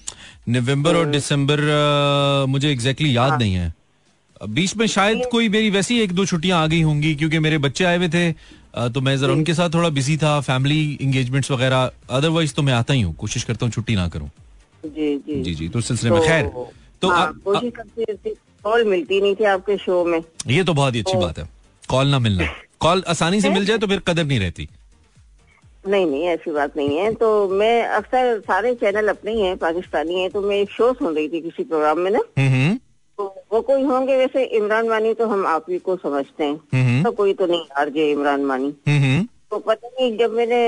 [0.50, 1.62] नवंबर और दिसंबर
[2.50, 3.74] मुझे एग्जैक्टली याद हाँ। नहीं है।
[4.42, 7.84] बीच में शायद कोई मेरी वैसी एक दो छुट्टियाँ आ गई होंगी क्योंकि मेरे बच्चे
[7.84, 8.32] आए हुए थे
[8.94, 12.94] तो मैं जरा उनके साथ थोड़ा बिज़ी था फैमिली एंगेजमेंट्स वगैरह। अदरवाइज़ तो मैं आता
[12.94, 14.30] ही हूँ। कोशिश करता हूँ छुट्टी ना करूँ।
[14.86, 16.46] जी जी। जी जी तो सिलसिले में खैर।
[17.02, 18.30] तो हाँ, आप-
[18.64, 21.50] कॉल मिलती नहीं थी आपके शो में। ये तो बहुत ही अच्छी बात है।
[21.90, 22.44] कॉल ना मिलना।
[22.80, 24.70] कॉल आसानी से मिल जाए तो फिर कदर नहीं रहती।
[25.88, 30.20] नहीं नहीं ऐसी बात नहीं है। तो मैं अक्सर सारे चैनल अपने ही हैं पाकिस्तानी
[30.22, 32.76] हैं तो मैं एक शो सुन रही थी किसी प्रोग्राम में ना। हम्म
[33.18, 37.04] तो वो कोई होंगे वैसे इमरान मानी तो हम आप ही को समझते हैं। हम्म
[37.04, 40.60] तो कोई तो नहीं आरजे इमरान मानी। हम्म। तो पता नहीं जब मैंने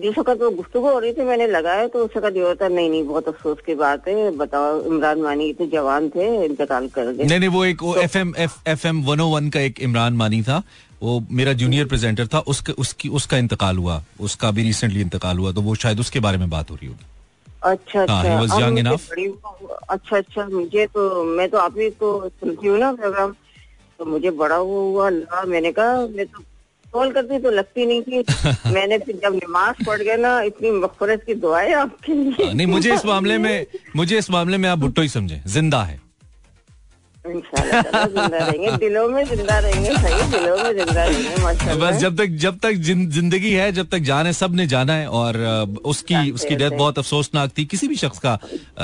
[0.00, 2.90] जिस वक्त वो गुफ्तु हो रही थी मैंने लगाया तो उस वक्त ये होता नहीं
[2.90, 7.24] नहीं बहुत अफसोस की बात है बताओ इमरान मानी इतने जवान थे इंतकाल कर गए
[7.24, 8.34] नहीं नहीं वो एक F M
[8.68, 10.62] F M one O one का एक इमरान मानी था
[11.02, 15.52] वो मेरा जूनियर प्रेजेंटर था उसका उसकी उसका इंतकाल हुआ उसका भी रिसेंटली इंतकाल हुआ
[15.52, 17.12] तो वो शायद उसके बारे में बात हो रही होगी
[17.62, 18.90] अच्छा हाँ, अच्छा.
[18.90, 19.32] बड़ी-
[19.88, 23.34] अच्छा अच्छा मुझे तो मैं तो आप ही को सुनती हूँ ना प्रोग्राम
[23.98, 25.10] तो मुझे बड़ा वो हुआ
[25.44, 26.42] मैंने कहा मैं तो
[26.94, 31.22] कॉल करती तो लगती नहीं थी मैंने फिर जब नमाज़ पढ़ गया ना इतनी मफरत
[31.26, 35.02] की दुआएँ आपके लिए। नहीं मुझे इस मामले में मुझे इस मामले में आप भुट्टो
[35.02, 36.03] ही समझे ज़िंदा है।
[37.24, 42.58] ज़िंदा रहेंगे दिलों में ज़िंदा रहेंगे सही दिलों में ज़िंदा रहेंगे बस जब तक जब
[42.62, 45.38] तक ज़िंदगी है जब तक जान है सबने जाना है और
[45.84, 48.38] उसकी उसकी डेथ बहुत अफसोसनाक थी। किसी भी शख्स का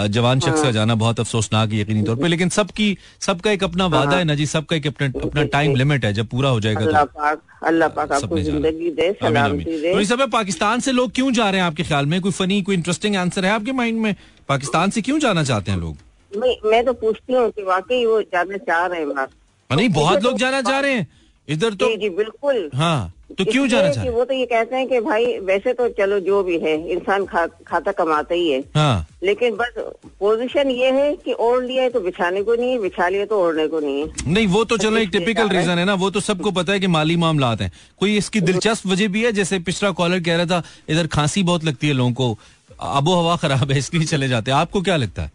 [0.09, 3.87] जवान शख्स का जाना बहुत अफसोसनाक है यकीनी तौर पे। लेकिन सबकी सबका एक अपना
[3.95, 6.81] वादा है ना जी सबका एक अपना अपना टाइम लिमिट है जब पूरा हो जाएगा
[6.81, 10.93] अल्लाह तो पाक अल्लाह पाक आपको ज़िंदगी दे आमीन, आमीन। सलामती दे। तो पाकिस्तान से
[10.93, 12.21] लोग क्यों जा रहे हैं आपके ख्याल में?
[12.21, 14.15] कोई फनी कोई इंटरेस्टिंग आंसर है आपके माइंड में?
[14.49, 15.97] पाकिस्तान से क्यों जाना चाहते हैं लोग?
[16.33, 19.29] मैं मैं तो पूछती हूँ कि वाकई वो जाना चाह रहे हैं इमरान
[19.71, 21.07] नहीं बहुत लोग जाना चाह रहे हैं।
[21.49, 24.47] इधर तो जी जी बिल्कुल। हाँ तो क्यों जाना कि चाह रहे वो तो ये
[24.47, 28.51] कहते हैं कि भाई वैसे तो चलो जो भी है इंसान खा, खाता कमाता ही
[28.51, 29.75] है। हाँ। लेकिन बस
[30.21, 33.41] पोजीशन ये है कि ओढ़ लिया है तो बिछाने को नहीं है बिछा लिया तो
[33.41, 36.11] ओढ़ने को नहीं है। नहीं वो तो चलो एक टिपिकल है। रीजन है ना वो
[36.11, 39.33] तो सबको पता है कि माली मामलात हैं। कोई इसकी दिलचस्प वजह भी है?
[39.33, 42.39] जैसे पिछला कॉलर कह रहा था इधर खांसी बहुत लगती है लोगों को
[42.81, 45.33] आबो हवा खराब है इसलिए चले जाते हैं। आपको क्या लगता है?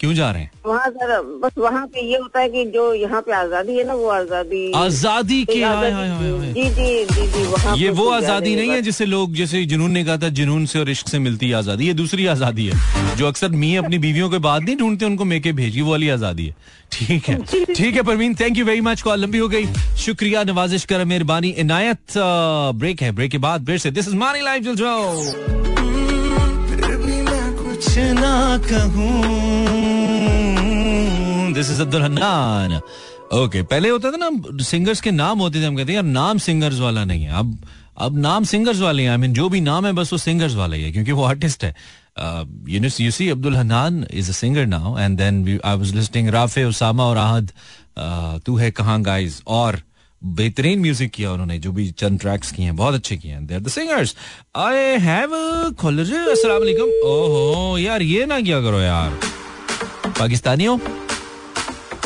[0.00, 0.50] क्यों जा रहे हैं?
[0.66, 3.94] वहाँ सर बस वहाँ पे ये होता है कि जो यहाँ पे आज़ादी है ना
[3.94, 8.54] वो आज़ादी आज़ादी के आय, आय, आय। जी जी जी जी वहाँ ये वो आज़ादी
[8.56, 11.48] नहीं है जिसे लोग जैसे जुनून ने कहा था जुनून से और इश्क से मिलती
[11.48, 15.04] है आज़ादी। ये दूसरी आज़ादी है जो अक्सर मी अपनी बीवियों के बाद नहीं ढूंढते
[15.04, 16.54] उनको मेके भेजी वो वाली आज़ादी है।
[16.92, 17.38] ठीक है
[17.74, 19.66] ठीक है Parveen thank you very much call लंबी हो गई।
[19.98, 24.40] शुक्रिया नवाजिश कर मेहरबानी। इनायत ब्रेक है ब्रेक के बाद फिर से। दिस इज़ मानी
[24.40, 25.89] लाइफ मैं
[27.80, 29.16] कुछ ना कहूँ।
[31.54, 32.72] This is Abdul Hannan
[33.34, 34.30] okay पहले होता था ना
[34.62, 37.56] सिंगर्स के नाम होते थे हम कहते हैं यार नाम सिंगर्स वाला नहीं है। अब
[37.96, 40.76] अब नाम सिंगर्स वाले हैं आई मीन जो भी नाम है बस वो सिंगर्स वाला
[40.76, 41.74] ही है क्योंकि वो आर्टिस्ट है।
[42.68, 46.64] You you see Abdul Hannan is a singer now and then I was listening Rafay
[46.64, 49.80] Usama और आहद uh, तू है कहाँ गाइस और
[50.22, 53.60] बेहतरीन म्यूज़िक किया उन्होंने, जो भी चंद ट्रैक्स किए हैं, बहुत अच्छे किए हैं। There
[53.60, 54.14] the singers
[54.58, 59.18] I have अस्सलाम वालेकुम ओहो, यार ये ना क्या करो यार।
[60.18, 60.78] पाकिस्तानियों,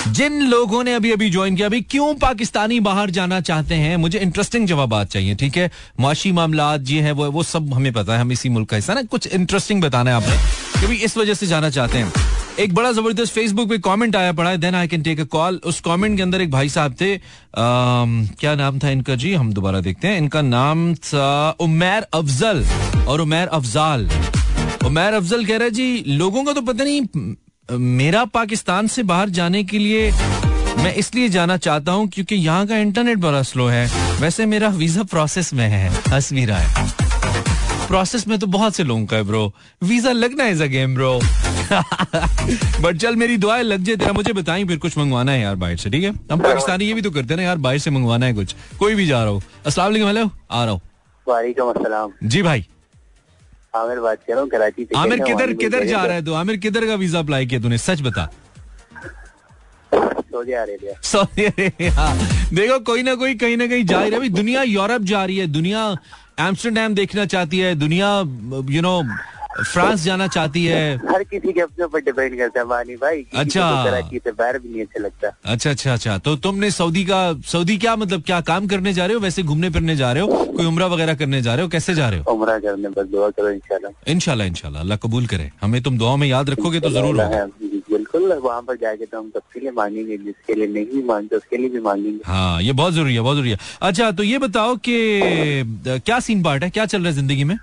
[0.09, 3.96] जिन लोगों ने अभी अभी ज्वाइन किया, अभी क्यों पाकिस्तानी बाहर जाना चाहते हैं?
[3.96, 5.70] मुझे इंटरेस्टिंग जवाब चाहिए, ठीक है?
[6.00, 8.94] माशी मामला जी है, वो वो सब हमें पता है, हम इसी मुल्क का हिस्सा
[8.94, 9.03] ना?
[9.03, 12.12] कुछ इंटरेस्टिंग बताना है आपने। क्योंकि इस वजह से जाना चाहते हैं।
[12.60, 15.60] एक बड़ा ज़बरदस्त फेसबुक पे कमेंट आया पड़ा है then I can take a call
[15.64, 19.32] उस कमेंट के अंदर एक भाई साहब थे आम, क्या नाम था इनका जी?
[19.34, 22.64] हम दोबारा देखते हैं। इनका नाम था उमैर अफजल
[23.08, 24.08] और उमैर अफजाल।
[24.87, 27.34] उमैर अफजल कह रहा है जी लोगों का तो पता नहीं
[27.68, 30.10] मेरा पाकिस्तान से बाहर जाने के लिए
[30.76, 33.87] मैं इसलिए जाना चाहता हूँ क्योंकि यहाँ का इंटरनेट बड़ा स्लो है।
[34.20, 37.03] वैसे मेरा वीज़ा प्रोसेस में है हंस भी रहा है।
[37.88, 41.18] प्रोसेस में तो बहुत से लोगों का है ब्रो वीज़ा लगना is a game bro
[42.82, 45.76] but चल मेरी दुआएँ लग जाए तेरा मुझे बताई फिर कुछ मंगवाना है यार बाहर
[45.76, 46.10] से ठीक है?
[46.32, 48.94] हम पाकिस्तानी ये भी तो करते हैं ना यार बाहर से मंगवाना है कुछ। कोई
[48.94, 49.42] भी जा रहा हो।
[50.06, 50.80] हेलो। आ रहा हूँ।
[51.26, 52.66] वालेकुम जी भाई।
[53.76, 56.32] आमिर बात कर रहा हूँ कराची से आमिर किधर किधर जा रहा है तू?
[56.34, 57.78] आमिर किधर का वीज़ा अप्लाई किया तूने?
[57.78, 58.28] सच बता।
[59.92, 60.92] Saudi Arabia.
[61.02, 62.12] Saudi Arabia.
[62.54, 65.24] देखो कोई ना कोई कहीं ना कहीं जा ही रहा है। भाई दुनिया यूरोप जा
[65.24, 65.94] रही है। दुनिया
[66.38, 68.08] एम्स्टरडेम देखना चाहती है दुनिया
[68.70, 69.02] यू नो
[69.54, 73.38] फ्रांस जाना चाहती है। हर किसी के अपने ऊपर डिपेंड करता है मानी भाई किसी
[73.38, 77.04] अच्छा। तो कराची से बाहर भी नहीं अच्छा लगता। अच्छा अच्छा अच्छा। तो तुमने सऊदी
[77.04, 79.20] का सऊदी क्या मतलब क्या काम करने जा रहे हो?
[79.20, 80.44] वैसे घूमने फिरने जा रहे हो?
[80.56, 81.68] कोई उम्रा वगैरह करने जा रहे हो?
[81.70, 82.32] कैसे जा रहे हो?
[82.32, 86.28] उमरा करने बस दुआ करो इंशाल्लाह। इनशाला इनशाला अल्लाह कबूल करे। हमें तुम दुआ में
[86.28, 87.46] याद रखोगे तो ज़रूर होगा।
[87.94, 91.68] बिल्कुल वहाँ पर जाके तो हम सबके लिए मांगेंगे जिसके लिए नहीं मांगते उसके लिए
[91.70, 94.96] भी मांगेंगे हाँ ये बहुत ज़रूरी है बहुत ज़रूरी है। अच्छा तो ये बताओ कि
[96.07, 96.70] क्या सीन पार्ट है?
[96.70, 97.59] क्या चल रहा है ज़िंदगी में?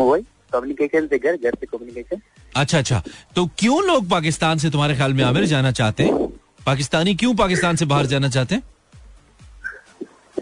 [0.00, 0.22] वही
[0.52, 2.20] कम्युनिकेशन से घर घर से कम्युनिकेशन
[2.56, 3.02] अच्छा अच्छा।
[3.36, 6.26] तो क्यों लोग पाकिस्तान से तुम्हारे ख्याल में आमिर जाना चाहते हैं?
[6.66, 8.62] पाकिस्तानी क्यों पाकिस्तान से बाहर जाना चाहते हैं?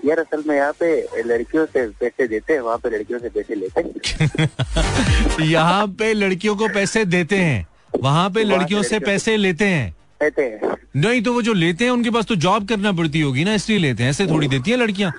[0.06, 3.54] यार असल में यहाँ पे लड़कियों से पैसे देते हैं वहाँ पे लड़कियों से पैसे
[3.54, 9.64] लेते हैं। यहाँ पे लड़कियों को पैसे देते हैं। वहाँ पे लड़कियों से पैसे लेते
[9.64, 13.20] हैं। लेते हैं। नहीं तो वो जो लेते हैं उनके पास तो जॉब करना पड़ती
[13.20, 15.12] होगी ना इसलिए लेते हैं। ऐसे थोड़ी देती हैं लड़कियाँ।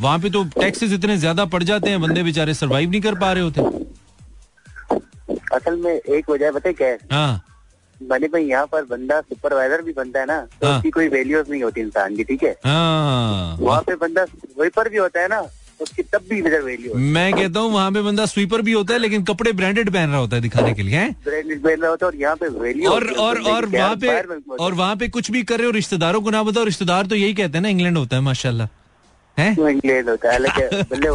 [0.00, 3.32] वहाँ पे तो टैक्सेस इतने ज़्यादा पड़ जाते हैं बंदे बेचारे सरवाइव नहीं कर पा
[3.32, 3.60] रहे होते।
[5.54, 6.98] असल में एक वजह पता क्या है?
[8.00, 11.50] मैंने भाई यहाँ पर बंदा सुपरवाइजर भी बनता है ना तो हाँ। उसकी कोई वैल्यूज़
[11.50, 12.50] नहीं होती इंसान की ठीक है?
[12.64, 15.40] हाँ। वहाँ पे बंदा स्वीपर भी होता है ना
[15.82, 19.00] उसकी तब भी इधर वैल्यू मैं कहता हूँ वहाँ पे बंदा स्वीपर भी होता है
[19.00, 22.12] लेकिन कपड़े ब्रांडेड पहन रहा होता है दिखाने के लिए ब्रांडेड पहन रहा होता है
[22.12, 24.20] और यहाँ पे वैल्यू और और और वहाँ पे
[24.60, 27.34] और वहाँ पे कुछ भी कर रहे हो रिश्तेदारों को ना बताओ रिश्तेदार तो यही
[27.34, 28.22] कहते हैं ना इंग्लैंड होता है
[30.88, 31.08] बल्ले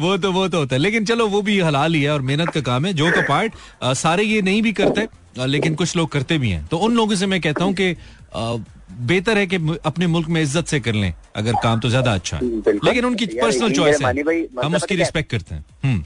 [0.00, 2.48] वो तो वो तो होता है लेकिन चलो वो भी हलाल ही है और मेहनत
[2.48, 3.52] का काम है जो का पार्ट
[3.84, 5.08] सारे ये नहीं भी करते
[5.46, 7.94] लेकिन कुछ लोग करते भी हैं। तो उन लोगों से मैं कहता हूँ कि
[8.96, 9.56] बेहतर है कि
[9.86, 13.26] अपने मुल्क में इज़्ज़त से कर लें अगर काम तो ज़्यादा अच्छा है। लेकिन उनकी
[13.26, 14.96] पर्सनल चॉइस है, मतलब हम उसकी?
[14.96, 16.04] रिस्पेक्ट करते हैं। हम्म।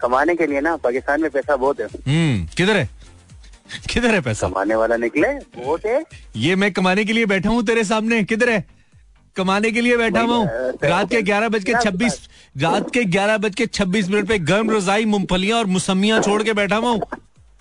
[0.00, 2.88] कमाने के लिए ना पाकिस्तान में पैसा बहुत है। हम्म किधर है?
[3.90, 4.48] किधर है पैसा?
[4.48, 6.02] कमाने वाला निकले बहुत है।
[6.36, 8.64] ये मैं कमाने के लिए बैठा हूँ तेरे सामने किधर है?
[9.36, 12.20] कमाने के लिए बैठा हुआ हूँ। रात के ग्यारह बज के छब्बीस
[12.56, 16.52] रात के ग्यारह बज के छब्बीस मिनट पे गर्म रजाई मूंगफलियाँ और मुसम्मियाँ छोड़ के
[16.52, 17.00] बैठा हुआ हूँ।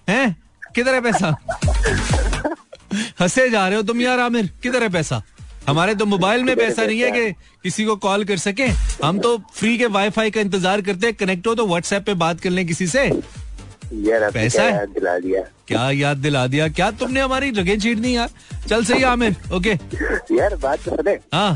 [0.08, 0.36] हैं?
[0.76, 1.36] किधर है पैसा?
[3.21, 4.50] हंसे जा रहे हो तुम यार आमिर?
[4.63, 5.21] किधर है पैसा?
[5.67, 7.32] हमारे तो मोबाइल में पैसा नहीं है कि
[7.63, 8.67] किसी को कॉल कर सके।
[9.04, 12.39] हम तो फ्री के वाईफाई का इंतज़ार करते हैं कनेक्ट हो तो व्हाट्सएप पे बात
[12.41, 13.04] कर लें किसी से।
[14.04, 15.41] यार पैसा क्या याद दिला दिया?
[15.67, 16.67] क्या याद दिला दिया?
[16.69, 18.30] क्या तुमने हमारी जगह छीट दी यार?
[18.67, 19.71] चल सही आमिर ओके।
[20.36, 21.56] यार बात तो सुने। हाँ।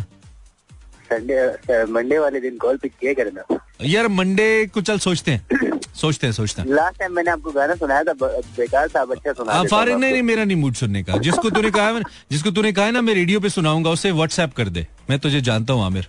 [1.06, 6.28] संडे मंडे वाले दिन कॉल पिक किया करना यार मंडे को चल सोचते हैं। सोचते
[6.28, 9.64] हैं सोचते हैं। लास्ट टाइम मैंने आपको गाना सुनाया था बेकार था अच्छा सुना हाँ
[9.72, 12.02] फारिग नहीं नहीं मेरा नहीं मूड सुनने का। जिसको तूने कहा है
[12.32, 15.42] जिसको तूने कहा है ना मैं रेडियो पे सुनाऊँगा उसे व्हाट्सएप कर दे। मैं तुझे
[15.42, 16.08] जानता हूँ आमिर।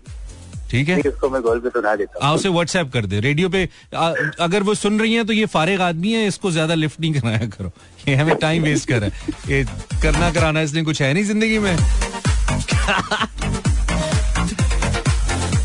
[0.71, 0.99] ठीक है?
[1.01, 4.13] उसको मैं कॉल पे सुना देता हूँ। हाँ उसे व्हाट्सएप कर दे। रेडियो पे आ,
[4.41, 7.47] अगर वो सुन रही है तो ये फारिग आदमी है इसको ज़्यादा लिफ्ट नहीं कराया
[7.49, 7.73] करो।
[8.09, 9.65] ये हमें टाइम वेस्ट कर रहा है। ये
[10.03, 11.77] करना कराना इसलिए कुछ है नहीं ज़िंदगी में।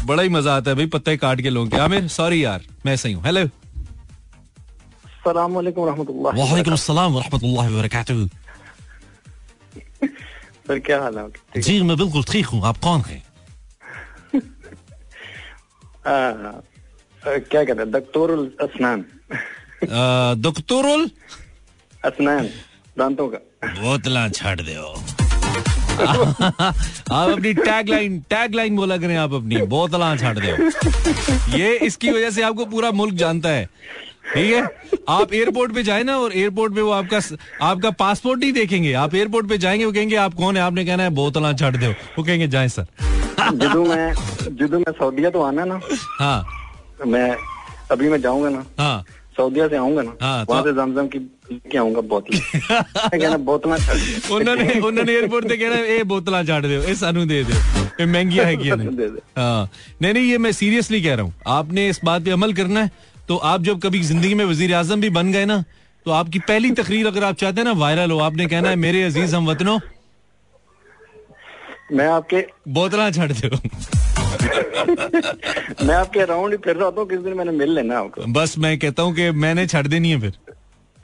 [0.05, 2.95] बड़ा ही मज़ा आता है भाई पत्ते काट के लोगों के आमिर सॉरी यार मैं
[2.95, 3.49] सही हूँ। हेलो
[5.27, 8.27] रहमतुल्लाह वालेकुम अस्सलाम वरहमतुल्लाहि वबरकातुहू
[10.67, 11.25] सर क्या हाल है?
[11.61, 13.21] जी मैं बिल्कुल ठीक हूँ आप कौन हैं
[17.25, 17.91] क्या कहते हैं
[22.97, 23.37] दांतों का
[23.81, 24.85] बोतला छाड़ दो
[25.99, 32.11] आप अपनी टैग लाइन टैग लाइन बोला करें आप अपनी बोतला छाड़ दो ये इसकी
[32.11, 33.69] वजह से आपको पूरा मुल्क जानता है
[34.33, 34.63] ठीक है?
[35.09, 37.19] आप एयरपोर्ट पे जाए ना और एयरपोर्ट पे वो आपका
[37.61, 40.63] आपका पासपोर्ट नहीं देखेंगे। आप एयरपोर्ट पे जाएँगे वो कहेंगे आप कौन है?
[40.63, 42.85] आपने कहना है बोतल छड़ दो। वो कहेंगे जाए सर।
[43.53, 44.13] जिदू मैं
[44.55, 45.79] जिदू मैं सऊदिया तो आना ना।
[46.19, 46.45] हाँ।
[47.07, 47.37] मैं
[47.91, 49.03] अभी मैं जाऊँगा ना। हाँ।
[49.37, 51.19] सऊदिया से आऊँगा ना हाँ, तो वहाँ से जमजम की
[60.01, 62.91] नहीं ये मैं सीरियसली कह रहा हूँ। आपने इस बात पे अमल करना है।
[63.27, 65.63] तो आप जब कभी ज़िंदगी में वज़ीर आज़म भी बन गए ना
[66.05, 69.03] तो आपकी पहली तकरीर अगर आप चाहते हैं ना वायरल हो आपने कहना है मेरे
[69.03, 69.79] अज़ीज़ हम वतनो।
[71.91, 72.45] मैं आपके
[72.77, 73.47] बोतला छड़ दो।
[75.85, 78.21] मैं आपके अराउंड ही फिर रहा हूँ किस दिन मैंने मिल लेना आपको?
[78.33, 80.33] बस मैं कहता हूँ कि मैंने छड़ देनी है फिर।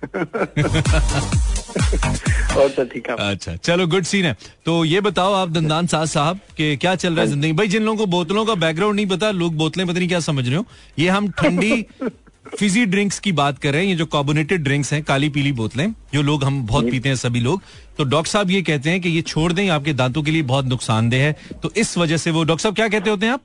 [1.94, 6.08] और सब ठीक है। अच्छा चलो गुड सीन है। तो ये बताओ आप दंदान साज
[6.10, 7.52] साहब के क्या चल रहा है ज़िंदगी?
[7.54, 10.48] भाई जिन लोगों को बोतलों का बैकग्राउंड नहीं पता लोग बोतलें पता नहीं क्या समझ
[10.48, 10.66] रहे हो।
[11.00, 11.86] ये हम ठंडी
[12.58, 15.88] फिजी ड्रिंक्स की बात कर रहे हैं। ये जो कार्बोनेटेड ड्रिंक्स हैं काली पीली बोतलें
[16.14, 17.62] जो लोग हम बहुत पीते हैं सभी लोग।
[17.98, 20.66] तो डॉक्टर साहब ये कहते हैं कि ये छोड़ दें आपके दांतों के लिए बहुत
[20.66, 23.42] नुकसानदेह है। तो इस वजह से वो डॉक्टर साहब क्या कहते होते हैं आप?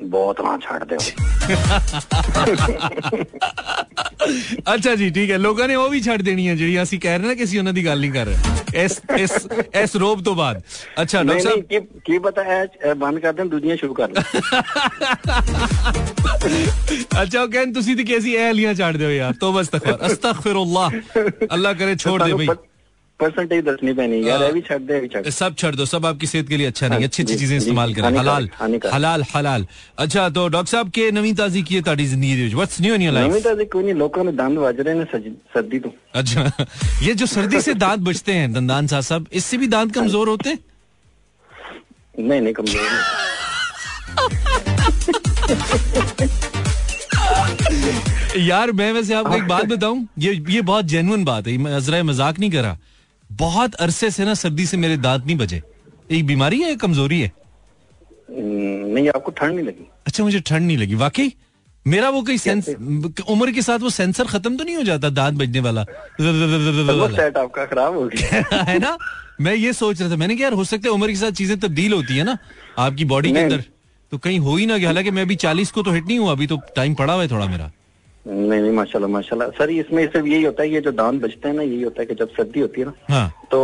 [0.00, 0.96] बोतल छड़ दो
[4.66, 7.26] ਅੱਛਾ ਜੀ ਠੀਕ ਹੈ ਲੋਕਾਂ ਨੇ ਉਹ ਵੀ ਛੱਡ ਦੇਣੀ ਹੈ ਜਿਹੜੀ ਅਸੀਂ ਕਹਿ ਰਹੇ
[7.28, 9.32] ਨਾ ਕਿ ਅਸੀਂ ਉਹਨਾਂ ਦੀ ਗੱਲ ਨਹੀਂ ਕਰ ਰਹੇ ਇਸ ਇਸ
[9.82, 10.60] ਇਸ ਰੋਬ ਤੋਂ ਬਾਅਦ
[11.02, 13.94] ਅੱਛਾ नहीं ਡਾਕਟਰ नहीं ਸਾਹਿਬ की, की पता है ए, बंद कर दें दुनिया शुरू
[13.96, 14.22] कर दें
[17.22, 20.88] ਅੱਛਾ ਉਹ ਕਹਿੰਦੇ ਤੁਸੀਂ ਤੇ ਕੈਸੀ ਐਲੀਆਂ ਛੱਡ ਦਿਓ ਯਾਰ ਤੋਬਾ ਅਸਤਗਫਰ ਅਸਤਗਫਿਰullah
[21.54, 22.48] ਅੱਲਾਹ करे छोड़ दे भाई
[23.21, 26.57] परसेंटेज दसनी पैनी यार अभी छट दे छट सब छोड़ दो सब आपकी सेहत के
[26.57, 28.49] लिए अच्छा नहीं अच्छी हाँ, अच्छी चीज़ें इस्तेमाल करें। हलाल
[28.93, 29.65] हलाल हलाल।
[30.05, 33.31] अच्छा तो डॉक्टर साहब के नवी ताजी की ताड़ी ज़िंदगी what's new in your life
[33.31, 35.05] नवी ताजी कोई नहीं लोगों में दंद बज रहे हैं
[35.53, 36.51] सर्दी तो। अच्छा
[37.03, 40.59] ये जो सर्दी से दांत बचते हैं दंदान साहब इससे भी दांत कमज़ोर होते हैं?
[42.19, 42.81] नहीं नहीं कमज़ोर
[48.37, 52.01] यार मैं वैसे आपको एक बात बताऊँ ये ये बहुत जेनुअन बात है। मैं अजरा
[52.03, 52.77] मज़ाक नहीं करा।
[53.31, 55.61] बहुत अरसे से ना सर्दी से मेरे दांत नहीं बजे।
[56.11, 57.31] एक बीमारी है या कमज़ोरी है?
[58.29, 61.33] हम्म, नहीं आपको ठंड नहीं लगी। अच्छा मुझे ठंड नहीं लगी। वाकई?
[61.87, 62.69] मेरा वो कहीं सेंस
[63.29, 65.83] उम्र के साथ वो सेंसर खत्म तो नहीं हो जाता दांत बजने वाला?
[65.83, 68.97] सेट आपका खराब हो गया। है ना?
[69.41, 71.59] मैं ये सोच रहा था। मैंने कहा यार हो सकता है उम्र के साथ चीज़ें
[71.59, 72.37] तब्दील होती है ना
[72.77, 73.63] आपकी बॉडी के अंदर।
[74.11, 76.31] तो कहीं हो ही ना गया। हालाँकि मैं अभी चालीस को तो हिट नहीं हुआ
[76.31, 77.71] अभी तो टाइम पड़ा हुआ है थोड़ा मेरा।
[78.25, 81.55] नहीं नहीं माशाल्लाह माशाल्लाह। सर इसमें सिर्फ़ यही होता है ये जो दांत बचते हैं
[81.55, 83.59] ना यही होता है कि जब सर्दी होती है ना हाँ। तो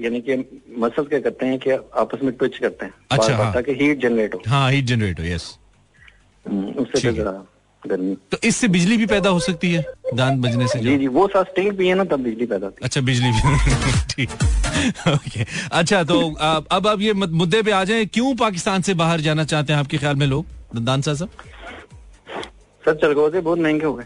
[0.00, 0.36] यानी कि
[0.84, 1.70] मसल क्या करते हैं कि
[2.02, 5.24] आपस में ट्विच करते हैं। अच्छा, हाँ। ताकि हीट जनरेट हो। हाँ हीट जनरेट हो
[5.24, 5.46] यस
[6.46, 7.32] हम्म, उससे जरा
[7.82, 11.06] गर्मी। तो इससे बिजली भी पैदा हो सकती है दांत बजने से जी जी?
[11.06, 13.40] वो साथ स्टिंग भी है ना तब बिजली पैदा होती है। अच्छा बिजली भी।
[14.14, 14.30] ठीक।
[15.14, 15.44] ओके
[15.80, 16.20] अच्छा तो
[16.72, 19.98] अब अब ये मुद्दे पे आ जाए क्यों पाकिस्तान से बाहर जाना चाहते हैं आपके
[19.98, 20.46] ख्याल में लोग
[20.84, 21.28] दान साहब?
[22.84, 24.04] सर चलगोजे बहुत महँगे हो गए।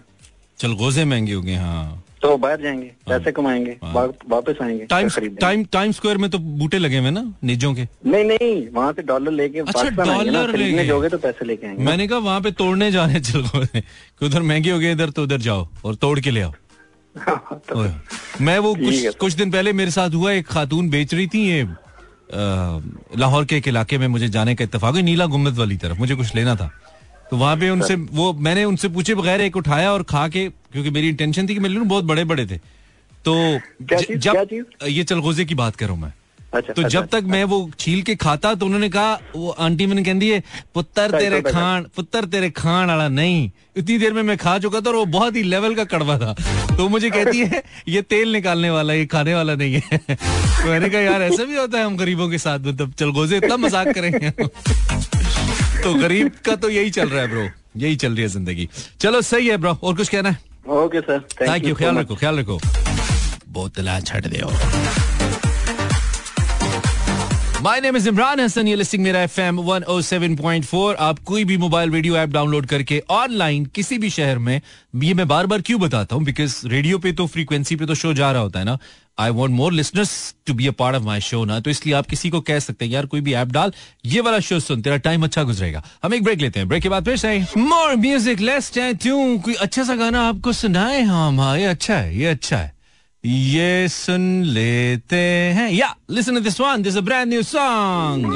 [0.58, 5.08] चल गोजे महँगे हो गए हाँ। तो बाहर जाएँगे पैसे कमाएँगे वापस आएँगे टाइम
[5.40, 9.02] टाइम टाइम स्क्वायर में तो बूटे लगे हुए ना निजों के। नहीं नहीं वहाँ से
[9.02, 12.90] डॉलर लेके अच्छा, डॉलर लेके। जाओगे तो पैसे लेके आएँगे। मैंने कहा वहाँ पे तोड़ने
[12.92, 16.30] जाने चल गोजे कि उधर महँगे हो गए इधर तो उधर जाओ और तोड़ के
[16.30, 16.52] ले आओ।
[17.14, 17.92] तो ओए,
[18.40, 21.46] मैं वो कुछ सर। कुछ दिन पहले मेरे साथ हुआ एक खातून बेच रही थी
[21.48, 21.62] ये
[23.18, 26.34] लाहौर के एक इलाके में मुझे जाने का इतफाक नीला गुंबद वाली तरफ़ मुझे कुछ
[26.34, 26.70] लेना था।
[27.30, 30.90] तो वहाँ पे उनसे वो मैंने उनसे पूछे बगैर एक उठाया और खा के क्योंकि
[30.90, 32.56] मेरी इंटेंशन थी कि मैं लूँ बहुत बड़े बड़े थे।
[33.24, 33.34] तो?
[33.82, 36.12] जब ये चलगोजे की बात करूँ मैं
[36.54, 39.86] अच्छा तो अच्छा, जब तक मैं वो छील के खाता तो उन्होंने कहा वो आंटी
[39.86, 40.42] मैंने कहती है
[40.74, 44.90] पुत्र तेरे खान पुत्र तेरे खान वाला नहीं। इतनी देर में मैं खा चुका था
[44.90, 46.32] और वो बहुत ही लेवल का कड़वा था।
[46.76, 50.88] तो मुझे कहती है ये तेल निकालने वाला ये खाने वाला नहीं है। तो मैंने
[50.88, 54.30] कहा यार ऐसा भी होता है हम गरीबों के साथ मतलब चलगोजे इतना मज़ाक करेंगे
[55.82, 58.68] तो गरीब का तो यही चल रहा है ब्रो यही चल रही है ज़िंदगी।
[59.00, 60.38] चलो सही है ब्रो और कुछ कहना है?
[60.76, 62.58] ओके सर थैंक यू ख्याल रखो ख्याल रखो।
[63.48, 64.50] बोतला छड़ दो
[67.62, 72.16] my name is Imran Hasan ये लिस्टिंग मेरा एफएम 107.4 आप कोई भी मोबाइल रेडियो
[72.16, 74.60] ऐप डाउनलोड करके ऑनलाइन किसी भी शहर में
[75.02, 76.24] ये मैं बार बार क्यों बताता हूँ?
[76.24, 78.78] बिकॉज़ रेडियो पे तो फ्रीक्वेंसी पे तो शो जा रहा होता है ना।
[79.20, 82.06] I want more listeners to be a part of my show ना। तो इसलिए आप
[82.06, 83.72] किसी को कह सकते हैं, यार, कोई भी ऐप डाल,
[84.06, 86.88] ये वाला शो सुन, तेरा टाइम अच्छा गुजरेगा। हम एक ब्रेक लेते हैं। ब्रेक के
[86.88, 91.00] बाद फिर से मोर म्यूज़िक लेस ट्यून कोई अच्छा सा गाना आपको सुनाए?
[91.02, 92.72] हम हाँ ये अच्छा है, ये अच्छा है।
[93.24, 95.16] ये सुन लेते
[95.56, 98.26] हैं। या listen this one this a brand new song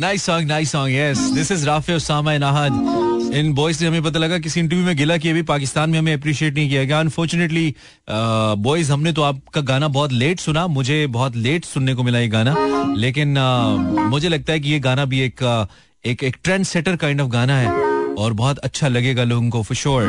[0.00, 4.02] nice song nice song yes this is Rafay Usama and Ahad in boys से हमें
[4.02, 7.00] पता लगा किसी इंटरव्यू में गिला कि अभी पाकिस्तान में हमें अप्रिशिएट नहीं किया गया।
[7.00, 7.74] अनफॉर्चुनेटली
[8.10, 12.28] बॉयज़ हमने तो आपका गाना बहुत लेट सुना। मुझे बहुत लेट सुनने को मिला ये
[12.28, 12.54] गाना।
[12.96, 15.66] लेकिन uh, मुझे लगता है कि ये गाना भी एक
[16.04, 17.72] एक एक ट्रेंड सेटर काइंड ऑफ़ गाना है
[18.14, 20.02] और बहुत अच्छा लगेगा लोगों को फॉर श्योर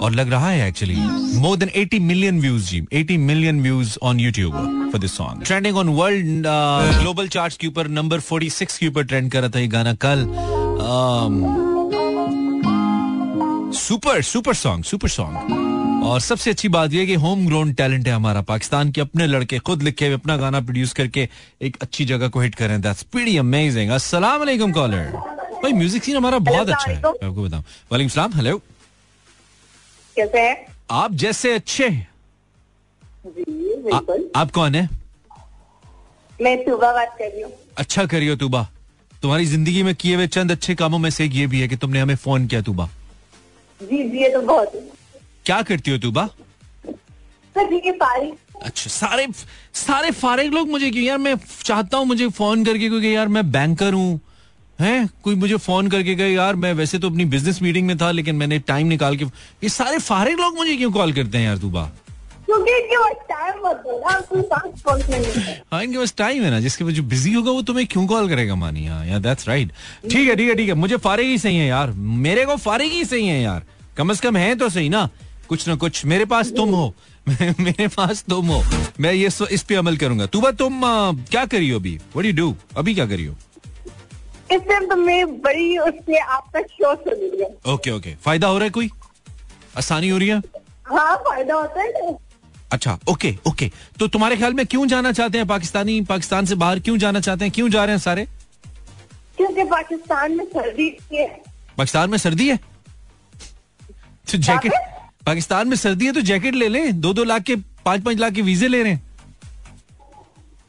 [0.00, 0.96] और लग रहा है actually
[1.38, 4.52] more than 80 million views ji 80 million views on YouTube
[4.92, 6.44] for this song trending on world
[7.00, 10.24] global charts के ऊपर नंबर 46 के ऊपर ट्रेंड कर रहा था ये गाना कल।
[13.76, 18.12] Super super song super song और सबसे अच्छी बात यह कि होम ग्रोन टैलेंट है
[18.12, 21.28] हमारा पाकिस्तान के अपने लड़के खुद लिखे हुए अपना गाना प्रोड्यूस करके
[21.68, 25.10] एक अच्छी जगह को हिट करें दैट्स प्रीटी अमेजिंग अस्सलाम वालेकुम कॉलर
[25.62, 28.58] भाई म्यूज़िक सीन हमारा बहुत अच्छा है। मैं आपको बताऊँ। वालेकुम सलाम हेलो
[30.16, 30.66] कैसे है?
[30.90, 31.88] आप जैसे अच्छे
[33.28, 33.98] जी आ,
[34.40, 34.88] आप कौन है?
[36.42, 38.66] मैं सुबह बात कर रही हूँ। अच्छा करियो तूबा
[39.22, 41.76] तुम्हारी ज़िंदगी में किए हुए चंद अच्छे कामों में से एक ये भी है कि
[41.76, 42.88] तुमने हमें फ़ोन किया तूबा
[43.80, 44.72] जी जी ये तो बहुत
[45.46, 46.28] क्या करती हो तूबा
[48.62, 49.26] अच्छा सारे
[49.80, 53.50] सारे फारे लोग मुझे क्यों यार मैं चाहता हूँ मुझे फ़ोन करके क्योंकि यार मैं
[53.52, 54.20] बैंकर हूँ
[54.78, 55.08] हैं?
[55.24, 58.36] कोई मुझे फ़ोन करके गए यार मैं वैसे तो अपनी बिज़नेस मीटिंग में था लेकिन
[58.36, 61.90] मैंने टाइम निकाल के ये सारे फारे लोग मुझे क्यों कॉल करते हैं यार तूबा
[65.72, 68.54] हाँ इनके पास टाइम है ना जिसके जो बिज़ी होगा वो तुम्हें क्यों कॉल करेगा
[68.54, 68.86] मानी?
[68.86, 69.72] हाँ यार दैट्स राइट
[70.10, 71.90] ठीक है ठीक है ठीक है। मुझे फारिग ही सही है यार।
[72.26, 73.62] मेरे को फारिग ही सही है यार।
[73.96, 75.08] कम से कम है तो सही ना।
[75.48, 76.94] कुछ ना कुछ। मेरे पास तुम हो।
[77.60, 78.62] मेरे पास तुम हो।
[79.00, 81.96] मैं ये इस पे अमल करूँगा। तू बस तुम आ, क्या करी हो अभी?
[81.96, 83.34] व्हाट यू डू अभी क्या करी हो?
[84.52, 88.64] इस टाइम तो मैं बड़ी उससे आपका शो सुन रही ओके ओके फ़ायदा हो रहा
[88.64, 88.90] है कोई?
[89.78, 90.42] आसानी हो रही है?
[90.86, 91.92] हाँ फ़ायदा होता है
[92.72, 96.00] अच्छा ओके ओके तो तुम्हारे ख्याल में क्यों जाना चाहते हैं पाकिस्तानी?
[96.04, 97.52] पाकिस्तान से बाहर क्यों जाना चाहते हैं?
[97.52, 98.26] क्यों जा रहे हैं सारे?
[99.36, 101.26] क्योंकि पाकिस्तान में सर्दी है।
[101.78, 102.56] पाकिस्तान में सर्दी है?
[104.28, 104.72] तो जैकेट
[105.26, 108.32] पाकिस्तान में सर्दी है तो जैकेट ले लें। दो दो लाख के पाँच पाँच लाख
[108.32, 109.02] के वीजे ले रहे हैं।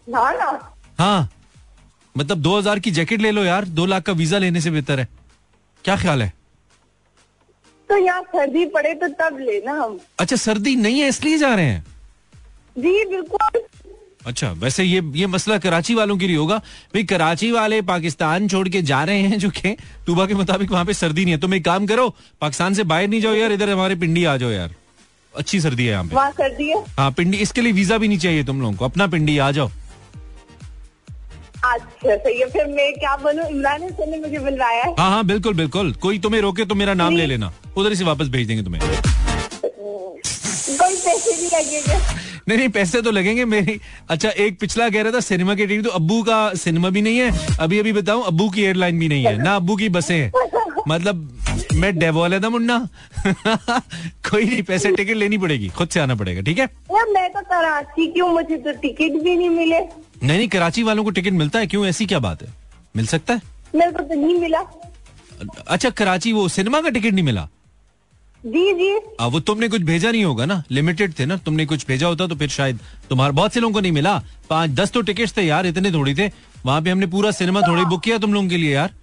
[0.07, 1.29] ना ना। हाँ।
[2.15, 4.99] मतलब दो हज़ार की जैकेट ले लो यार। दो लाख का वीज़ा लेने से बेहतर
[4.99, 5.07] है।
[5.85, 6.31] क्या ख्याल है?
[7.89, 11.65] तो यहाँ सर्दी पड़े तो तब लेना हम। अच्छा सर्दी नहीं है इसलिए जा रहे
[11.65, 11.85] हैं?
[12.77, 13.61] जी बिल्कुल।
[14.25, 16.57] अच्छा वैसे ये ये मसला कराची वालों के लिए होगा।
[16.93, 19.75] भाई कराची वाले पाकिस्तान छोड़ के जा रहे हैं जो कि
[20.07, 22.09] तूबा के मुताबिक वहाँ पे सर्दी नहीं है। तुम एक काम करो
[22.41, 24.75] पाकिस्तान से बाहर नहीं जाओ यार इधर हमारे पिंडी आ जाओ यार।
[25.33, 26.83] अच्छी सर्दी है यहाँ पे। सर्दी है?
[26.97, 29.69] हाँ पिंडी इसके लिए वीज़ा भी नहीं चाहिए तुम लोगों को। अपना पिंडी आ जाओ।
[31.73, 33.45] अच्छा सही है फिर मैं क्या बोलूँ?
[33.49, 36.93] इमरान हसन ने मुझे बुलवाया है। हाँ हाँ बिल्कुल बिल्कुल। कोई तुम्हें रोके तो मेरा
[36.93, 38.81] नाम ले लेना। उधर से वापस भेज देंगे तुम्हें।
[40.69, 41.97] कोई पैसे नहीं लगेंगे।
[42.47, 45.83] नहीं नहीं पैसे तो लगेंगे। मेरी अच्छा एक पिछला कह रहा था सिनेमा की टिकट
[45.83, 49.25] तो अब्बू का सिनेमा भी नहीं है। अभी अभी बताऊँ अब्बू की एयरलाइन भी नहीं
[49.25, 50.31] है। ना अब्बू की बसें हैं।
[50.87, 51.33] मतलब
[51.73, 52.77] मैं डेवोल है था मुन्ना।
[54.29, 56.65] कोई नहीं पैसे टिकट लेनी पड़ेगी। खुद से आना पड़ेगा ठीक है?
[57.13, 59.79] मैं तो कराची की हूँ मुझे तो टिकट भी नहीं मिले।
[60.23, 61.67] नहीं नहीं कराची वालों को टिकट मिलता है?
[61.67, 61.85] क्यों?
[61.85, 62.53] ऐसी क्या बात है?
[62.95, 63.41] मिल सकता है?
[63.75, 64.59] मेरे को तो नहीं मिला।
[65.67, 67.47] अच्छा कराची वो सिनेमा का टिकट नहीं मिला?
[68.43, 68.89] जी जी।
[69.19, 70.61] अब वो तुमने कुछ भेजा नहीं होगा ना?
[70.71, 71.37] लिमिटेड थे ना?
[71.37, 74.17] तुमने कुछ भेजा होता तो फिर शायद तुम्हारे बहुत से लोगों को नहीं मिला।
[74.49, 76.27] पाँच दस तो टिकट थे यार इतने थोड़ी थे।
[76.65, 78.93] वहाँ पे हमने पूरा सिनेमा थोड़ी बुक किया तुम लोगों के लिए यार।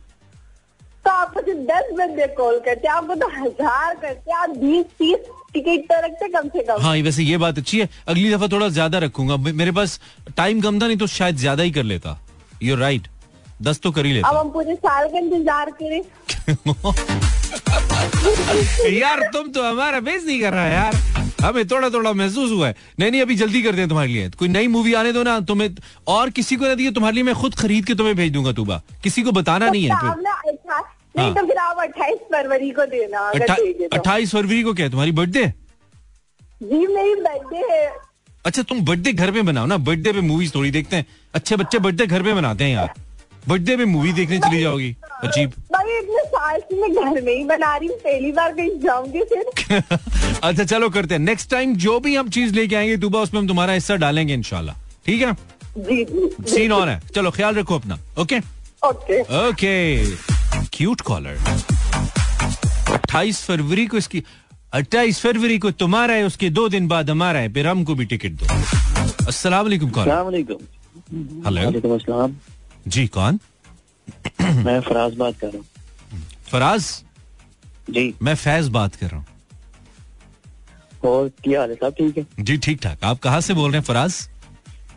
[1.04, 5.80] तो आप मुझे दस बंदे कॉल करते आपको तो हज़ार करते आप बीस तीस टिकट
[5.88, 8.98] तो रखते कम से कम। हाँ वैसे ये बात अच्छी है। अगली दफ़ा थोड़ा ज़्यादा
[8.98, 10.00] रखूँगा। मेरे पास
[10.36, 12.18] टाइम कम था नहीं तो शायद ज़्यादा ही कर लेता।
[12.62, 13.09] यूर राइट
[13.62, 16.02] दस तो कर ही अब लेता हम पूरे साल का इंतज़ार करें।
[18.92, 20.94] यार तुम तो हमारा बेस नहीं कर रहा यार।
[21.42, 24.48] हमें थोड़ा थोड़ा महसूस हुआ है। नहीं नहीं अभी जल्दी करते हैं तुम्हारे लिए। कोई
[24.48, 25.74] नई मूवी आने दो ना तुम्हें
[26.09, 28.82] और किसी को ना दिए तुम्हारे लिए मैं खुद खरीद के तुम्हें भेज दूँगा तूबा।
[29.02, 29.90] किसी को बताना नहीं है
[31.14, 35.12] नहीं हाँ। तो फिर आप अट्ठाईस फरवरी को देना तो। अट्ठाईस फरवरी को क्या तुम्हारी
[35.12, 35.46] बर्थडे
[36.62, 37.86] जी मेरी बर्थडे है।
[38.46, 41.78] अच्छा तुम बर्थडे घर पे बनाओ ना बर्थडे पे मूवीज़ थोड़ी देखते हैं। अच्छे बच्चे
[41.78, 42.92] बर्थडे घर पे बनाते हैं यार।
[43.48, 44.94] बर्थडे पे मूवी देखने चली जाओगी
[45.24, 48.78] अजीब। भाई इतने साल से मैं घर में ही बना रही हूँ पहली बार कहीं
[48.80, 49.82] जाऊँगी फिर।
[50.42, 53.48] अच्छा चलो करते हैं। नेक्स्ट टाइम जो भी हम चीज़ लेके आएँगे तुबा उसमें हम
[53.48, 54.74] तुम्हारा हिस्सा डालेंगे इनशाला
[55.06, 55.32] ठीक है?
[55.78, 58.38] जी जी। सीन ऑन है। चलो ख्याल रखो अपना okay
[58.82, 60.34] okay okay
[60.75, 61.39] cute caller
[62.97, 64.22] 28 फरवरी को इसकी
[64.77, 68.33] 28 फरवरी को तुम्हारा है उसके दो दिन बाद हमारा है फिर हमको भी टिकट
[68.33, 68.47] दो।
[69.27, 70.35] अस्सलाम वालेकुम कॉलर
[71.47, 72.37] हेलो। अस्सलाम।
[72.89, 73.39] जी कौन?
[74.41, 75.64] मैं फराज बात कर रहा हूँ।
[76.51, 77.05] फराज?
[77.91, 79.27] जी। मैं फैज बात कर रहा हूँ।
[81.05, 81.77] और क्या हाल है?
[81.77, 82.27] सब ठीक है?
[82.41, 84.29] जी ठीक ठाक। आप कहाँ से बोल रहे हैं फराज?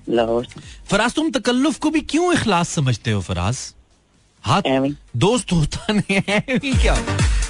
[0.10, 0.48] लाहौर
[0.90, 3.74] फराज तुम तकल्लुफ को भी क्यों इखलास समझते हो फराज?
[4.44, 4.62] हाथ
[5.18, 6.96] दोस्त होता नहीं है क्या?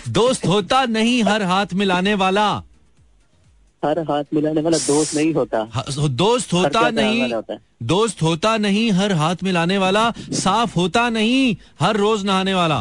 [0.10, 2.48] दोस्त होता नहीं हर हाथ मिलाने वाला।
[3.84, 5.64] हर हाथ मिलाने वाला दोस्त नहीं होता।
[6.08, 11.98] दोस्त होता नहीं होता दोस्त होता नहीं हर हाथ मिलाने वाला। साफ़ होता नहीं हर
[11.98, 12.80] रोज नहाने वाला।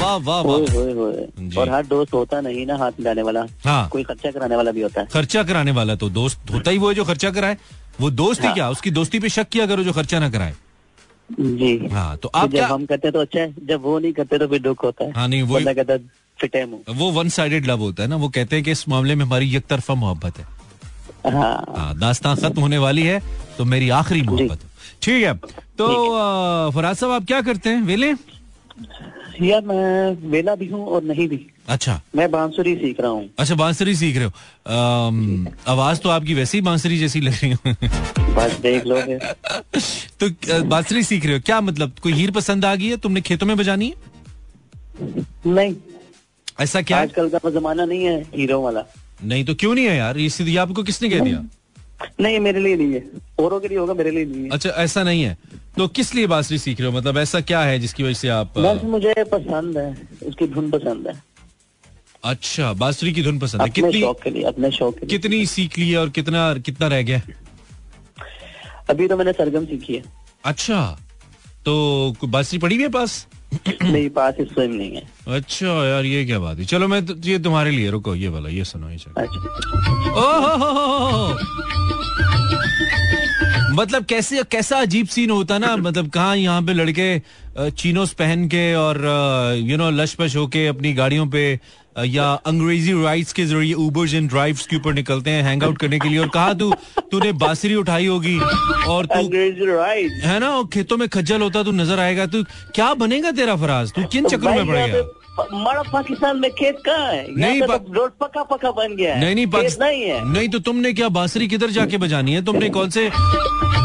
[0.00, 4.30] वाह वाह वाह। और हर दोस्त होता नहीं ना हाथ मिलाने वाला। हाँ। कोई खर्चा
[4.30, 7.04] कराने वाला भी होता है। खर्चा कराने वाला तो दोस्त होता ही वो है जो
[7.04, 7.56] खर्चा कराए।
[8.00, 8.70] वो दोस्त ही हाँ। क्या?
[8.70, 10.54] उसकी दोस्ती पे शक किया करो जो खर्चा ना कराए।
[11.30, 14.38] जी। हाँ तो आप जब क्या हम करते तो अच्छा है जब वो नहीं करते
[14.38, 18.02] तो फिर दुख होता है। हाँ, नहीं, वो कहता है, वो वन साइडेड लव होता
[18.02, 20.46] है ना वो कहते हैं कि इस मामले में हमारी एक तरफा मोहब्बत है।
[21.32, 23.20] हाँ। हाँ दास्तान खत्म होने वाली है
[23.58, 24.60] तो मेरी आखिरी मोहब्बत
[25.02, 25.34] ठीक है
[25.78, 25.86] तो
[26.74, 27.82] फराज साहब आप क्या करते हैं?
[27.82, 28.12] वेले?
[29.42, 33.54] यार मैं वेला भी हूँ और नहीं भी। अच्छा। मैं बांसुरी सीख रहा हूँ। अच्छा
[33.54, 34.32] बांसुरी सीख रहे हो।
[35.68, 39.00] आवाज़ तो आपकी वैसे ही बांसुरी जैसी लग रही हो। बस देख लो
[40.20, 42.96] तो बांसुरी सीख रहे हो। क्या मतलब कोई हीर पसंद आ गई है?
[42.96, 44.10] तुमने खेतों में बजानी है?
[45.46, 45.74] नहीं।
[46.60, 46.98] ऐसा क्या?
[46.98, 48.84] आजकल का जमाना नहीं है हीरो वाला।
[49.24, 50.18] नहीं तो क्यों नहीं है यार?
[50.18, 51.44] ये सीधी आपको किसने कह दिया?
[52.20, 53.04] नहीं मेरे लिए नहीं है।
[53.40, 55.36] औरों के लिए होगा मेरे लिए नहीं है। अच्छा ऐसा नहीं है।
[55.76, 56.96] तो किस लिए बांसुरी सीख रहे हो?
[56.96, 59.90] मतलब ऐसा क्या है जिसकी वजह से आप बस मुझे पसंद है।
[60.26, 61.22] उसकी धुन पसंद है।
[62.24, 65.44] अच्छा बांसुरी की धुन पसंद है। कितनी शौक के लिए अपने शौक के लिए। कितनी
[65.46, 67.20] सीख ली है और कितना कितना रह गया?
[68.90, 70.02] अभी तो मैंने सरगम सीखी है।
[70.44, 70.80] अच्छा
[71.64, 73.26] तो बांसुरी पड़ी हुई है पास?
[73.82, 75.02] मेरे पास इस स्वयं नहीं है।
[75.36, 78.48] अच्छा यार ये क्या बात है। चलो मैं तो, ये तुम्हारे लिए रुको ये वाला
[78.48, 79.38] ये सुनो ये चलो अच्छा।
[80.22, 81.38] ओहो!
[83.74, 88.74] मतलब कैसे कैसा अजीब सीन होता ना मतलब कहाँ यहाँ पे लड़के चीनोस पहन के
[88.74, 88.96] और
[89.60, 91.44] यू नो लश पश होके अपनी गाड़ियों पे
[91.98, 95.98] या अंग्रेज़ी राइट्स के ज़रिए उबर्स एंड ड्राइव्स के ऊपर निकलते हैं हैंग आउट करने
[95.98, 96.74] के लिए। और कहा तू
[97.10, 98.38] तूने बांसुरी उठाई होगी
[98.84, 99.28] और तू
[100.28, 100.50] है ना?
[100.50, 102.42] और खेतों में खज्जल होता तू नज़र आएगा। तू
[102.74, 103.92] क्या बनेगा तेरा फराज?
[103.92, 105.18] तू किन चक्रों में पड़ेगा
[105.52, 107.26] हमारा पाकिस्तान में खेत कहाँ है?
[107.36, 110.48] नहीं, नहीं पा- रोड पक्का पक्का बन गया है। नहीं नहीं पाकिस्तान नहीं है। नहीं
[110.48, 112.44] तो तुमने क्या बांसुरी किधर जाके बजानी है?
[112.44, 113.10] तुमने कौन से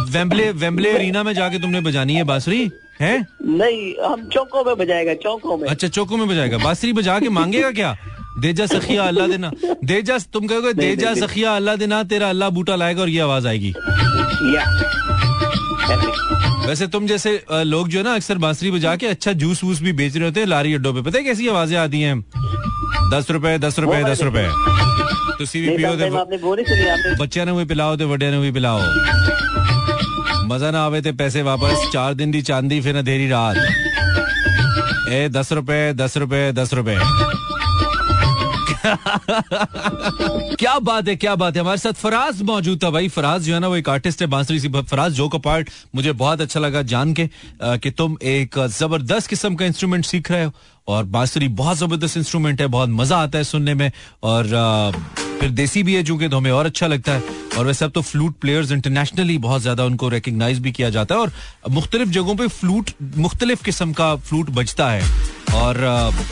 [0.10, 2.70] वेम्बले वेम्बले अरीना में जाके तुमने बजानी है बांसुरी?
[3.02, 3.16] है?
[3.44, 7.72] नहीं हम चौकों में बजाएगा चौकों में। अच्छा चौकों में बजाएगा। बांसुरी बजा के मांगेगा
[7.72, 7.96] क्या?
[8.40, 9.52] देजा सखिया अल्लाह देना।
[9.84, 13.20] दे जा तुम कहोगे दे जा सखिया अल्लाह देना तेरा अल्लाह बूटा लाएगा और ये
[13.20, 13.74] आवाज़ आएगी।
[16.68, 19.92] वैसे तुम जैसे लोग जो है ना अक्सर बांसुरी बजा के अच्छा जूस वूस भी
[19.94, 22.20] बेच रहे होते हैं लारी अड्डों पे। पता है कैसी आवाज़ें आती हैं?
[23.14, 24.48] दस रुपए दस रुपए दस रुपए।
[25.38, 27.52] तो सीवी नहीं पियो sometimes ते आपने वो नहीं सुनी आपने बच्चे ने
[30.48, 33.58] मज़ा ना आवे ते पैसे वापस। चार दिन दी चांदी फिर अंधेरी रात।
[35.10, 36.98] ए दस रुपए दस रुपए दस रुपए।
[40.56, 43.60] क्या बात है क्या बात है। हमारे साथ फराज मौजूद था भाई। फराज जो है
[43.60, 46.82] ना वो एक आर्टिस्ट है बांसुरी सी। फराज जो का पार्ट मुझे बहुत अच्छा लगा
[46.84, 50.52] जान के अ, कि तुम एक ज़बरदस्त किस्म का इंस्ट्रूमेंट सीख रहे हो।
[50.88, 53.92] और बांसुरी बहुत ज़बरदस्त इंस्ट्रूमेंट है, बहुत मज़ा आता है सुनने में।
[54.24, 54.48] और
[55.40, 58.02] फिर देसी भी है, चूँकि तो हमें और अच्छा लगता है। और वैसे अब तो
[58.02, 61.32] फ्लूट प्लेयर्स इंटरनेशनली बहुत ज़्यादा उनको रिकग्नाइज भी किया जाता है। और
[61.72, 65.04] मुख्तलिफ़ जगहों पर फ्लूट मुख्तलिफ़ किस्म का फ्लूट बजता है।
[65.56, 65.84] और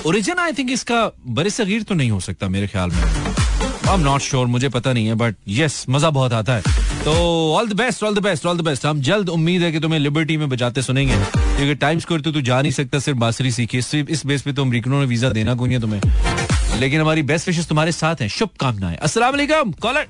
[0.06, 3.45] ओरिजिन आई थिंक इसका बरे सगीर तो नहीं हो सकता मेरे ख्याल में।
[3.88, 6.62] आई एम नॉट श्योर मुझे पता नहीं है बट यस मज़ा बहुत आता है।
[7.04, 7.12] तो
[7.56, 10.00] all the best all the best all the best हम जल्द उम्मीद है कि तुम्हें
[10.00, 13.78] लिबर्टी में बजाते सुनेंगे क्योंकि टाइम स्कोर तो तू जा नहीं सकता सिर्फ़ बांसुरी सीखी
[13.78, 16.80] इस, इस बेस पे तो अमरीकनों ने वीज़ा देना कोई नहीं है तुम्हें?
[16.80, 20.08] लेकिन हमारी बेस्ट विशेष तुम्हारे साथ हैं। शुभकामनाएँ। अस्सलाम वालेकुम कॉलर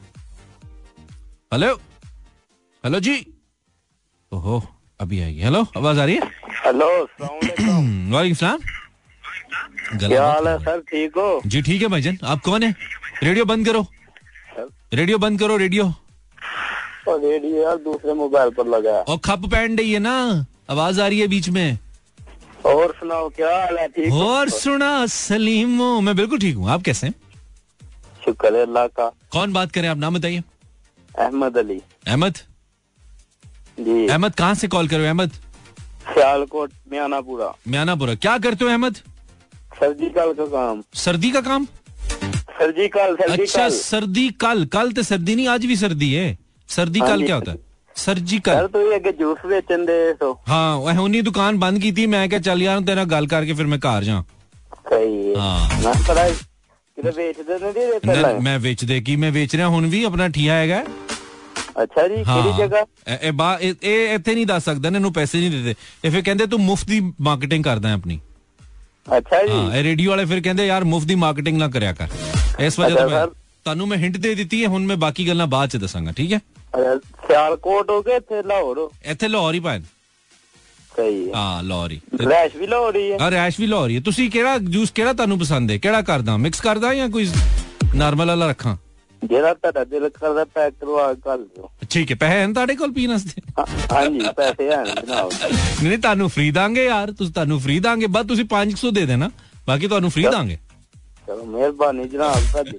[1.54, 1.74] हेलो
[2.84, 3.26] हेलो जी?
[4.32, 4.64] ओहो
[5.00, 6.22] अभी आएगी हेलो आवाज़ आ रही है?
[6.66, 6.90] हेलो
[8.16, 8.85] वालेकुम। सलाम। गला
[9.90, 10.80] क्या हाल है सर?
[10.90, 11.42] ठीक हो?
[11.46, 12.76] जी ठीक है भाईजान। आप कौन है?
[13.24, 13.86] रेडियो बंद करो।
[14.94, 15.94] रेडियो बंद करो रेडियो।
[17.08, 20.46] रेडियो यार दूसरे मोबाइल पर लगा और खप पहन रही है ना?
[20.70, 21.78] आवाज़ आ रही है बीच में।
[22.66, 23.88] और सुनाओ क्या हाल है?
[23.88, 27.14] ठीक और सुना सलीमो। मैं बिल्कुल ठीक हूँ। आप कैसे हैं?
[28.26, 30.44] शुक्र है अल्लाह का। कौन बात करें आप नाम बताइए।
[31.20, 32.38] अहमद अली। अहमद?
[33.78, 35.32] जी। अहमद कहाँ से कॉल करो अहमद?
[36.08, 38.98] सियालकोट म्यानापुरा। म्यानापुरा। क्या करते हो अहमद?
[39.75, 41.65] सर्जिकल का काम सर्दी का काम
[42.53, 46.27] सर्जिकल अच्छा सर्जिकल सर्दी कल कल तो सर्दी नहीं आज भी सर्दी है
[46.69, 47.59] सर्दी हाँ कल जी। क्या होता है
[47.97, 51.93] सर्जिकल सर तू ये कि जूस बेचन दे तो हाँ वह उन्हीं दुकान बंद की
[51.93, 54.21] थी मैं क्या चल यार तेरा गल करके फिर मैं घर जा
[54.85, 59.33] सही है हाँ। ना पता किते बेचदे नहीं दे ਪਹਿਲਾਂ मैं बेच दे की मैं
[59.33, 60.83] बेच ਰਿਹਾ ਹੁਣ ਵੀ ਆਪਣਾ ਠੀਆ ਹੈਗਾ
[61.83, 65.13] ਅੱਛਾ ਜੀ ਕਿਹੜੀ ਜਗ੍ਹਾ ਇਹ- ਇਹ ਬਾ ਇਹ ਇਹ ਇੱਥੇ ਨਹੀਂ ਦੱਸ ਸਕਦਾ ਨਾ, ਇਹਨੂੰ
[65.13, 65.75] ਪੈਸੇ ਨਹੀਂ ਦਿੰਦੇ
[66.05, 68.19] ਇਹ ਫਿਰ ਕਹਿੰਦੇ ਤੂੰ ਮੁਫਤ ਦੀ ਮਾਰਕੀਟਿੰਗ ਕਰਦਾ ਹੈ ਆਪਣੀ
[69.09, 72.09] ਅੱਛਾ ਜੀ ਹਾਂ ਇਹ ਰੇਡੀਓ ਵਾਲੇ ਫਿਰ ਕਹਿੰਦੇ ਯਾਰ ਮੁਫਤ ਦੀ ਮਾਰਕੀਟਿੰਗ ਨਾ ਕਰਿਆ ਕਰ
[72.61, 73.33] ਇਸ ਵਜ੍ਹਾ ਤੋਂ ਅੱਛਾ, ਮੈਂ ਸਰ।
[73.67, 76.39] ਤੁਹਾਨੂੰ ਮੈਂ ਹਿੰਟ ਦੇ ਦਿੱਤੀ ਹੈ ਹੁਣ ਮੈਂ ਬਾਕੀ ਗੱਲਾਂ ਬਾਅਦ ਚ ਦੱਸਾਂਗਾ ਠੀਕ ਹੈ
[76.75, 76.95] ਅੱਛਾ,
[77.27, 79.83] ਸਿਆਲਕੋਟ ਹੋ ਕੇ ਇੱਥੇ ਲਾਹੌਰ ਹੋ ਇੱਥੇ ਲਾਹੌਰ ਹੀ ਭਾਣ
[80.93, 83.91] ਸਹੀ ਹੈ ਹਾਂ ਲਾਹੌਰ ਹੀ ਤੇ- ਰੈਸ਼ ਵੀ ਲਾਹੌਰ ਹੀ ਹੈ ਆ ਰੈਸ਼ ਵੀ ਲਾਹੌਰ
[83.91, 87.29] ਹੀ ਹੈ ਤੁਸੀਂ ਕਿਹੜਾ ਜੂਸ ਕਿਹੜਾ ਤੁਹਾਨੂੰ ਪਸੰਦ ਹੈ ਕਿਹੜਾ ਕਰਦਾ ਮਿਕਸ ਕਰਦਾ ਜਾਂ ਕੋਈ
[87.95, 88.77] ਨਾਰਮਲ ਵਾਲਾ ਰੱਖਾਂ
[89.25, 92.93] ਜਿਹੜਾ ਤੁਹਾਡਾ ਦਿਲ ਕਰਦਾ ਪੈਕ ਕਰਵਾ ਕੇ ਕਰ ਦਿਓ ਠੀਕ ਹੈ ਪੈਸੇ ਹਨ ਤੁਹਾਡੇ ਕੋਲ
[92.93, 97.61] ਪੀਣ ਵਾਸਤੇ ਹਾਂ- ਹਾਂਜੀ ਪੈਸੇ ਹਨ ਜਨਾਬ ਨਹੀਂ ਨਹੀਂ ਤੁਹਾਨੂੰ ਫ੍ਰੀ ਦਾਂਗੇ ਯਾਰ ਤੁਸੀਂ ਤੁਹਾਨੂੰ
[97.61, 99.31] ਫ੍ਰੀ ਦਾਂਗੇ ਬਸ ਤੁਸੀਂ 500 ਦੇ ਦੇਣਾ
[99.69, 100.59] ਬਾਕੀ ਤੁਹਾਨੂੰ फ्री दांगे
[101.29, 102.79] चलो मेहरबानी जनाब ਤੁਹਾਡੀ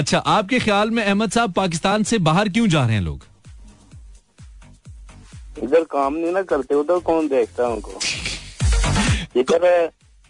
[0.00, 3.22] अच्छा आपके ख्याल में अहमद साहब पाकिस्तान से बाहर क्यों जा रहे हैं लोग
[5.58, 9.64] इधर काम नहीं ना करते उधर कौन देखता है उनको इधर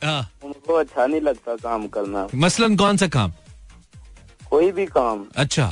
[0.03, 3.33] हाँ, उनको को अच्छा नहीं लगता काम करना मसलन कौन सा काम
[4.51, 5.67] कोई भी काम अच्छा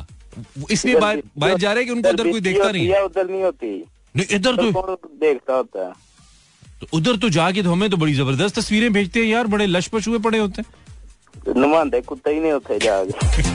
[0.59, 3.27] वो इसलिए बाहर बाहर जा रहे हैं कि उनको उधर कोई देखता नहीं है उधर
[3.27, 3.73] नहीं होती
[4.15, 5.93] नहीं इधर उधर तो कौन देखता होता है
[6.81, 9.89] तो उधर तो जाके तो हमें तो बड़ी जबरदस्त तस्वीरें भेजते हैं यार बड़े लश
[9.89, 13.49] पशुए पड़े होते हैं नुमानदे कुत्ते ही नहीं होते जाके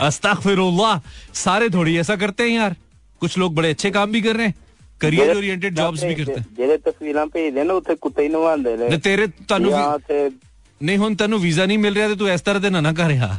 [0.05, 0.99] अस्तगफिरुल्लाह
[1.37, 2.75] सारे थोड़ी ऐसा करते हैं यार
[3.21, 4.55] कुछ लोग बड़े अच्छे काम भी कर रहे हैं
[5.01, 8.89] करियर ओरिएंटेड जॉब्स भी करते हैं ਜਿਹੜੇ ਤਸਵੀਰਾਂ ਭੇਜਦੇ ਨੇ ਉੱਥੇ ਕੁੱਤੇ ਹੀ ਨਵਾਉਂਦੇ ਨੇ
[8.89, 10.29] ਨੇ ਤੇਰੇ ਤੁਹਾਨੂੰ ਵੀ- ਜਾਂ ਤੇ
[10.81, 13.11] ਨਹੀਂ ਹੁਣ ਤੈਨੂੰ ਵੀਜ਼ਾ ਨਹੀਂ ਮਿਲ ਰਿਹਾ ਤੇ ਤੂੰ ਇਸ ਤਰ੍ਹਾਂ ਤੇ ਨਾ ਨਾ ਕਰ
[13.11, 13.37] ਯਾਰ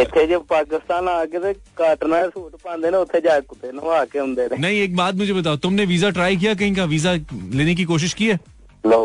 [0.00, 3.70] ਇੱਥੇ ਜੇ ਪਾਕਿਸਤਾਨ ਆ ਕੇ ਤੇ ਕਾਟਨਾ ਦੇ ਸੂਟ ਪਾਉਂਦੇ ਨੇ ਉੱਥੇ ਜਾ ਕੇ ਕੁੱਤੇ
[3.72, 6.86] ਨਵਾ ਕੇ ਆਉਂਦੇ ਨੇ नहीं एक बात मुझे बताओ तुमने वीजा ट्राई किया कहीं का
[6.92, 7.12] वीजा
[7.60, 8.38] लेने की कोशिश की है
[8.84, 9.00] ਲੋ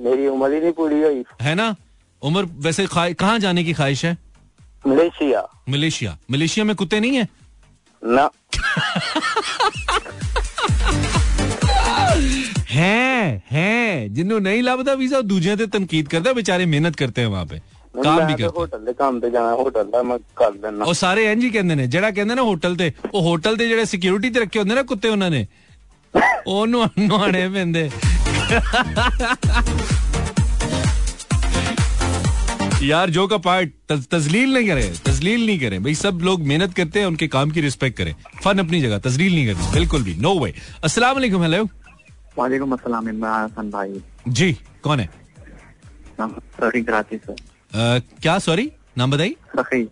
[0.00, 1.66] ਮੇਰੀ ਉਮਰ ਹੀ ਨਹੀਂ ਪੂਰੀ ਹੋਈ है ना
[2.22, 4.12] उम्र वैसे ख्वा- कहाँ जाने की ख्वाहिश है
[4.84, 5.42] ਮਲੇਸ਼ੀਆ
[5.72, 7.26] मलेशिया मलेशिया में कुत्ते नहीं है
[8.02, 8.24] ਨਾ
[12.72, 17.28] हैं हैं जिन्हों नहीं लापता वीजा दूजे ते तनकीद करते हैं बेचारे मेहनत करते हैं
[17.30, 17.60] वहां पे
[17.98, 20.50] काम भी ਮੈਂ ਤੇ करते हैं ਹੋਟਲ ਦੇ ਕੰਮ ਤੇ ਜਾਣਾ ਹੋਟਲ ਦਾ ਮੈਂ ਕਰ
[20.52, 23.66] ਦਿੰਦਾ ਉਹ ਸਾਰੇ ਇੰਜ ਹੀ ਕਹਿੰਦੇ ਨੇ ਜਿਹੜਾ ਕਹਿੰਦੇ ਨਾ ਹੋਟਲ ਤੇ ਉਹ ਹੋਟਲ ਤੇ
[23.68, 25.46] ਜਿਹੜੇ ਸਿਕਿਉਰਿਟੀ ਤੇ ਰੱਖੇ ਹੁੰਦੇ ਨੇ ਕੁੱਤੇ ਉਹਨਾਂ ਨੇ
[26.46, 27.88] ਉਹਨੂੰ ਨੁਆਣੇ ਪੈਂਦੇ
[32.82, 36.74] यार जो का पार्ट तज, तजलील नहीं करे तजलील नहीं करें भाई सब लोग मेहनत
[36.74, 38.10] करते हैं उनके काम की रिस्पेक्ट करें
[38.44, 40.50] फन अपनी जगह तजलील नहीं करनी बिल्कुल भी नो वे
[40.84, 41.62] अस्सलाम वालेकुम हेलो
[42.36, 44.02] वालेकुम अस्सलाम इमरान हसन भाई
[44.40, 44.50] जी
[44.82, 45.08] कौन है
[46.20, 47.36] सखी कराची से अ,
[47.71, 49.87] क्या सॉरी नाम बताइए। सखी।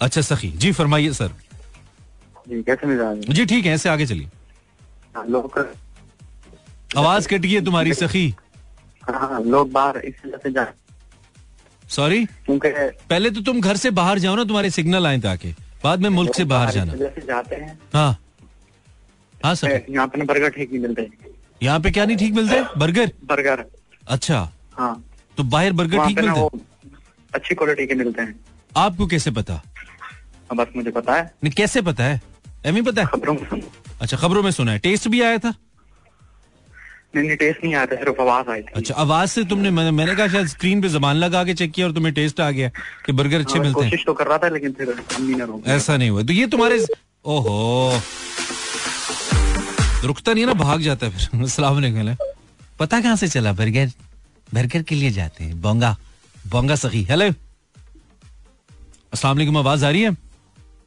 [0.00, 1.32] अच्छा सखी। जी फरमाइए सर।
[2.48, 4.28] जी कैसे मिजाज जी ठीक है ऐसे आगे चलिए।
[6.96, 8.28] आवाज़ कट गई है तुम्हारी सखी।
[9.04, 10.66] हाँ लोग बाहर इस वजह से जा
[11.84, 15.54] सॉरी पहले तो तुम घर से बाहर जाओ ना तुम्हारे सिग्नल आए ताकि।
[15.84, 18.18] बाद में मुल्क से बाहर जाना। जाते हैं। हाँ।
[19.44, 21.08] हाँ सर यहाँ पे बर्गर ठीक नहीं मिलते।
[21.62, 22.62] यहाँ पे क्या नहीं ठीक मिलते?
[22.76, 23.12] बर्गर?
[23.24, 23.64] बर्गर।
[24.08, 24.40] अच्छा।
[24.78, 25.04] हाँ।
[25.38, 26.40] तो बाहर बर्गर ठीक मिलते?
[26.40, 26.66] हैं?
[27.34, 28.34] अच्छी क्वालिटी के मिलते हैं।
[28.76, 29.54] आपको कैसे पता?
[29.54, 32.20] हाँ, बस मुझे पता है। नहीं कैसे पता है?
[32.66, 33.08] एमी पता है?
[33.08, 33.62] खबरों में।
[34.00, 35.54] अच्छा खबरों में सुना है। टेस्ट भी आया था?
[37.16, 39.90] नहीं नहीं टेस्ट नहीं आया था सिर्फ़ आवाज़ आई थी। अच्छा आवाज़ से तुमने मैंने,
[39.90, 42.68] मैंने कहा शायद स्क्रीन पे जबान लगा के चेक किया और तुम्हें टेस्ट आ गया
[43.06, 44.94] कि बर्गर अच्छे हाँ, मिलते हैं। कोशिश तो कर रहा था लेकिन फिर
[45.66, 46.84] ऐसा नहीं हुआ। तो ये तुम्हारे
[47.24, 48.00] ओहो।
[50.04, 52.16] रुकता नहीं है ना भाग जाता है फिर। वालेकुम
[52.78, 53.52] पता कहाँ से चला?
[53.52, 53.90] बर्गर
[54.54, 55.96] बर्गर के लिए जाते हैं। बोंगा।
[56.46, 57.26] बोंगा सखी। हेलो
[59.12, 60.10] अस्सलाम वालेकुम आवाज़ आ रही है?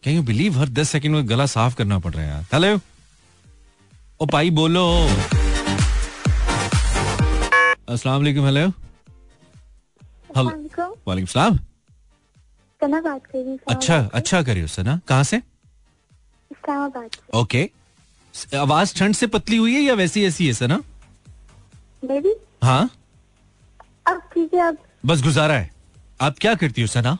[0.03, 2.79] कैन यू बिलीव हर दस सेकंड में गला साफ़ करना पड़ रहा है यार। हेलो
[4.21, 4.85] ओ भाई बोलो।
[7.89, 8.67] अस्सलाम वालेकुम हेलो
[10.37, 10.49] हेलो
[11.07, 11.57] वालेकुम सलाम।
[12.81, 15.37] सना बात कर रही हूँ अच्छा अच्छा करियो सना कहाँ से?
[16.51, 17.69] इस्लामाबाद ओके
[18.57, 20.81] आवाज़ ठंड से पतली हुई है या वैसी ऐसी है सना
[22.03, 22.33] मेरी?
[22.63, 22.89] हाँ।
[24.07, 25.69] अब ठीक है अब बस गुजारा है।
[26.21, 27.17] आप क्या करती हो सना?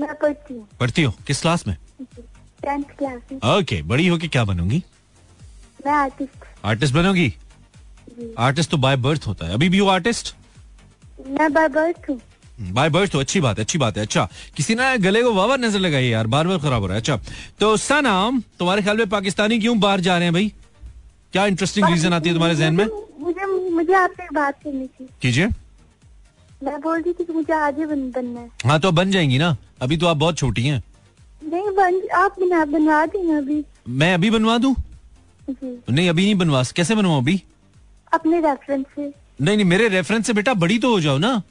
[0.00, 1.12] मैं पढ़ती हूँ। पढ़ती हो?
[1.26, 1.76] किस क्लास में?
[3.56, 4.82] ओके बड़ी होके क्या बनोगी?
[5.86, 7.32] मैं आर्टिस्ट आर्टिस्ट बनोगी?
[8.38, 10.34] आर्टिस्ट तो बाय बर्थ होता है। अभी भी हो आर्टिस्ट
[11.28, 12.20] मैं बाय बर्थ हूँ।
[12.72, 15.56] बाय बर्थ तो अच्छी बात है अच्छी बात है। अच्छा किसी ने गले को वावा
[15.56, 17.16] नज़र लगाई यार बार बार खराब हो रहा है। अच्छा
[17.60, 20.52] तो सना तुम्हारे ख्याल में पाकिस्तानी क्यों बाहर जा रहे हैं भाई?
[21.32, 22.86] क्या इंटरेस्टिंग रीजन आती है तुम्हारे जहन में?
[23.20, 25.48] मुझे मुझे आपसे बात करनी थी। कीजिए।
[26.66, 29.56] मैं बोल रही थी कि मुझे ही बन, बनना है। हाँ तो बन जाएँगी ना।
[29.82, 30.82] अभी तो आप बहुत छोटी हैं।
[31.42, 34.74] नहीं बन आप बना बनवा देना अभी। मैं अभी बनवा दूँ?
[35.50, 37.42] नहीं अभी नहीं बनवा। कैसे बनवाऊं अभी?
[38.12, 41.42] अपने रेफरेंस से। नहीं नहीं मेरे रेफरेंस से बेटा बड़ी तो हो जाओ ना।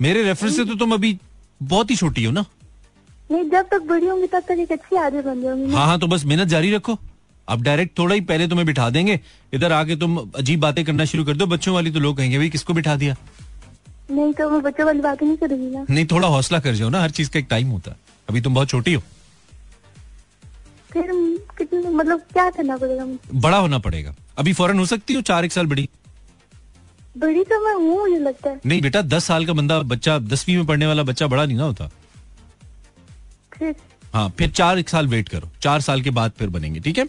[0.00, 1.18] मेरे रेफरेंस से तो तुम अभी
[1.62, 2.44] बहुत ही छोटी हो ना।
[3.30, 6.06] नहीं जब तक बड़ी होंगी तब तक एक अच्छी आगे बन जाऊँगी हाँ हाँ तो
[6.06, 6.98] बस मेहनत जारी रखो।
[7.48, 9.18] अब डायरेक्ट थोड़ा ही पहले तुम्हें बिठा देंगे।
[9.54, 12.50] इधर आके तुम अजीब बातें करना शुरू कर दो। बच्चों वाली तो लोग कहेंगे भाई
[12.50, 13.16] किसको बिठा दिया?
[14.10, 17.00] नहीं तो मैं बच्चों वाली बातें नहीं करूँगी ना। नहीं थोड़ा हौसला कर जाओ ना
[17.02, 17.96] हर चीज़ का एक टाइम होता है।
[18.28, 19.02] अभी तुम बहुत छोटी हो।
[20.92, 21.10] फिर
[21.58, 23.06] कितने मतलब क्या करना पड़ेगा
[23.40, 25.88] बड़ा होना पड़ेगा। अभी फ़ौरन हो सकती हो चार एक साल बड़ी?
[27.18, 30.56] बड़ी तो मैं हूँ मुझे लगता है। नहीं बेटा दस साल का बंदा बच्चा दसवीं
[30.56, 31.90] में पढ़ने वाला बच्चा बड़ा नहीं ना होता।
[33.52, 33.74] फिर?
[34.14, 37.08] हाँ फिर चार एक साल वेट करो। चार साल के बाद फिर बनेंगे ठीक है?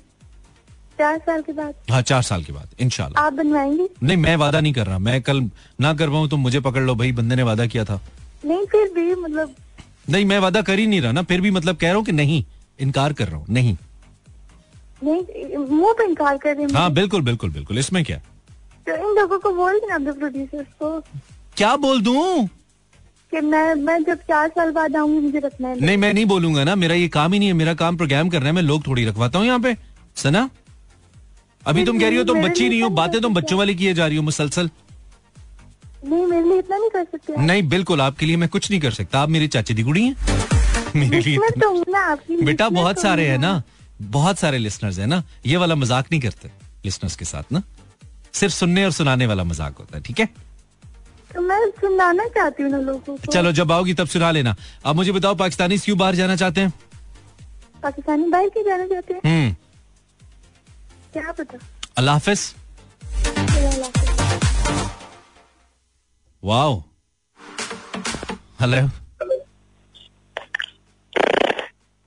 [1.01, 3.87] चार साल के बाद। हाँ चार साल के बाद इनशाला आप बनवाएँगे?
[4.03, 5.41] नहीं मैं वादा नहीं कर रहा। मैं कल
[5.81, 7.99] ना कर पाऊँ तो मुझे पकड़ लो भाई बंदे ने वादा किया था।
[8.45, 9.55] नहीं फिर भी मतलब
[10.09, 12.11] नहीं मैं वादा कर ही नहीं रहा ना फिर भी मतलब कह रहा हूँ कि
[12.11, 12.43] नहीं
[12.79, 13.75] इनकार कर रहा हूँ नहीं।
[15.03, 18.17] नहीं मुँह पे इनकार कर रहे हैं। हाँ बिल्कुल बिल्कुल बिल्कुल इसमें क्या?
[18.87, 20.99] तो इन लोगों को बोल देना प्रोड्यूसर्स को
[21.57, 22.47] क्या बोल दूँ?
[23.31, 26.63] कि मैं मैं जब चार साल बाद आऊँगी मुझे रखना है। नहीं मैं नहीं बोलूँगा
[26.63, 29.05] ना मेरा ये काम ही नहीं है मेरा काम प्रोग्राम करना है मैं लोग थोड़ी
[29.05, 29.75] रखवाता हूँ यहाँ पे।
[30.15, 30.49] सना?
[31.67, 34.07] अभी तुम कह रही हो तुम बच्ची नहीं हो बातें तुम बच्चों वाली किए जा
[34.07, 34.69] रही हो मुसलसल।
[36.05, 38.91] नहीं मेरे लिए इतना नहीं कर सकते नहीं बिल्कुल आपके लिए मैं कुछ नहीं कर
[38.91, 40.15] सकता। आप मेरी चाची दी कुड़ी हैं।
[40.95, 43.61] मेरे लिए तो बेटा बहुत तो सारे है हैं ना।
[44.01, 46.51] बहुत सारे लिसनर्स हैं ना। ये वाला मज़ाक नहीं करते
[46.85, 47.61] लिसनर्स के साथ ना।
[48.33, 50.25] सिर्फ़ सुनने और सुनाने वाला मज़ाक होता है ठीक है?
[51.31, 54.55] तो मैं सुनाना चाहती हूँ लोगों को। चलो जब आओगी तब सुना लेना।
[54.85, 56.73] अब मुझे बताओ पाकिस्तानी क्यों बाहर जाना चाहते हैं?
[57.83, 59.21] पाकिस्तानी बाहर क्यों जाना चाहते हैं?
[59.25, 59.55] हम्म।
[61.13, 61.57] क्या पता?
[61.97, 62.41] अल्लाह हाफिज।
[66.43, 66.77] वाओ।
[68.61, 68.77] हेलो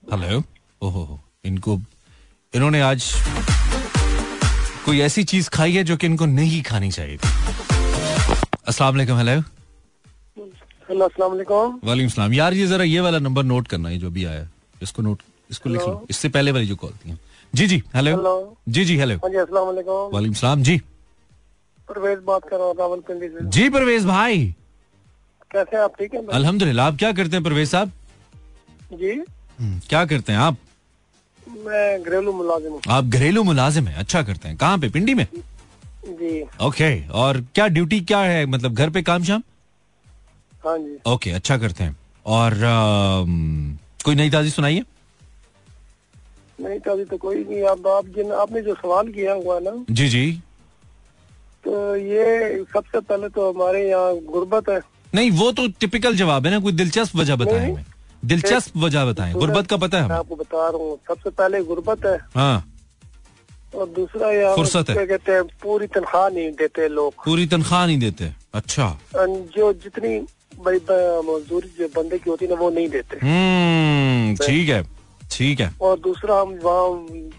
[0.03, 0.43] हेलो
[0.83, 1.79] ओहो इनको
[2.53, 3.13] इन्होंने आज
[4.85, 7.29] कोई ऐसी चीज़ खाई है जो कि इनको नहीं खानी चाहिए थी।
[8.69, 9.41] अस्सलाम वालेकुम हेलो
[10.89, 14.11] हेलो अस्सलाम वालेकुम। वालेकुम सलाम। यार ये जरा ये वाला नंबर नोट करना है जो
[14.11, 14.49] भी आया
[14.83, 17.17] इसको नोट इसको लिख लो। इससे पहले वाली जो कॉल थी।
[17.55, 17.83] जी जी.
[17.95, 19.31] हेलो। जी जी हेलो हाँ
[19.61, 20.33] वालेकुम.
[20.35, 20.77] सलाम जी.
[21.89, 23.45] परवेज बात कर रहा हूँ रावलपिंडी से.
[23.57, 24.45] जी परवेज भाई.
[25.53, 25.95] कैसे आप?
[25.99, 26.27] ठीक है?
[26.33, 27.91] अल्हम्दुलिल्लाह आप क्या करते हैं परवेज साहब?
[28.93, 29.11] जी.
[29.61, 30.57] हम्म, क्या करते हैं आप?
[31.67, 32.81] मैं घरेलू मुलाजिम हूँ.
[32.89, 34.57] आप घरेलू मुलाजिम है अच्छा करते हैं.
[34.57, 35.27] कहाँ पे पिंडी में?
[36.07, 36.43] जी.
[36.63, 36.91] ओके
[37.23, 39.43] और क्या ड्यूटी क्या है मतलब घर पे काम शाम?
[40.67, 40.99] हाँ जी.
[41.13, 41.97] ओके अच्छा करते हैं.
[42.27, 44.83] और अम, कोई नई ताजी सुनाइए?
[46.59, 49.73] नहीं तो अभी तो कोई नहीं आप आप जिन आपने जो सवाल किया हुआ ना
[49.91, 50.31] जी जी।
[51.65, 54.81] तो ये सबसे पहले तो हमारे यहाँ गुर्बत है।
[55.15, 57.85] नहीं वो तो टिपिकल जवाब है ना कोई दिलचस्प वजह बताएँ। हमें।
[58.23, 62.07] दिलचस्प वजह बताएँ गुर्बत का पता है मैं आपको बता रहा हूँ सबसे पहले गुर्बत
[62.07, 62.65] है। हाँ।
[63.75, 67.87] और दूसरा ये फुर्सत है। क्या कहते हैं पूरी तनख्वाह नहीं देते लोग। पूरी तनख्वाह
[67.87, 70.19] नहीं देते अच्छा। जो जितनी
[70.61, 70.79] बड़ी
[71.29, 74.83] मजदूरी जो बंदे की होती है ना वो नहीं देते। हम्म ठीक है।
[75.35, 76.91] ठीक है। और दूसरा हम वहाँ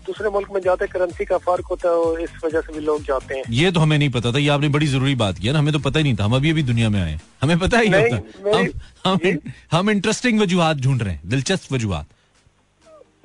[0.06, 3.04] दूसरे मुल्क में जाते करेंसी का फ़र्क होता है और इस वजह से भी लोग
[3.04, 5.54] जाते हैं। ये तो हमें नहीं पता था ये आपने बड़ी ज़रूरी बात की है
[5.54, 7.80] ना हमें तो पता ही नहीं था हम अभी अभी दुनिया में आए हमें पता
[7.80, 8.70] ही नहीं, होता। हम
[9.06, 9.40] हम
[9.72, 12.06] हम इंटरेस्टिंग वजूहत ढूंढ रहे हैं दिलचस्प वजूहत।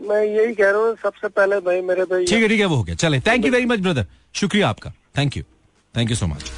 [0.00, 2.76] मैं यही कह रहा हूँ सबसे पहले भाई मेरे भाई ठीक है ठीक है वो
[2.76, 5.42] हो गया। चले thank you very much brother शुक्रिया आपका। Thank you
[5.94, 6.52] thank you so much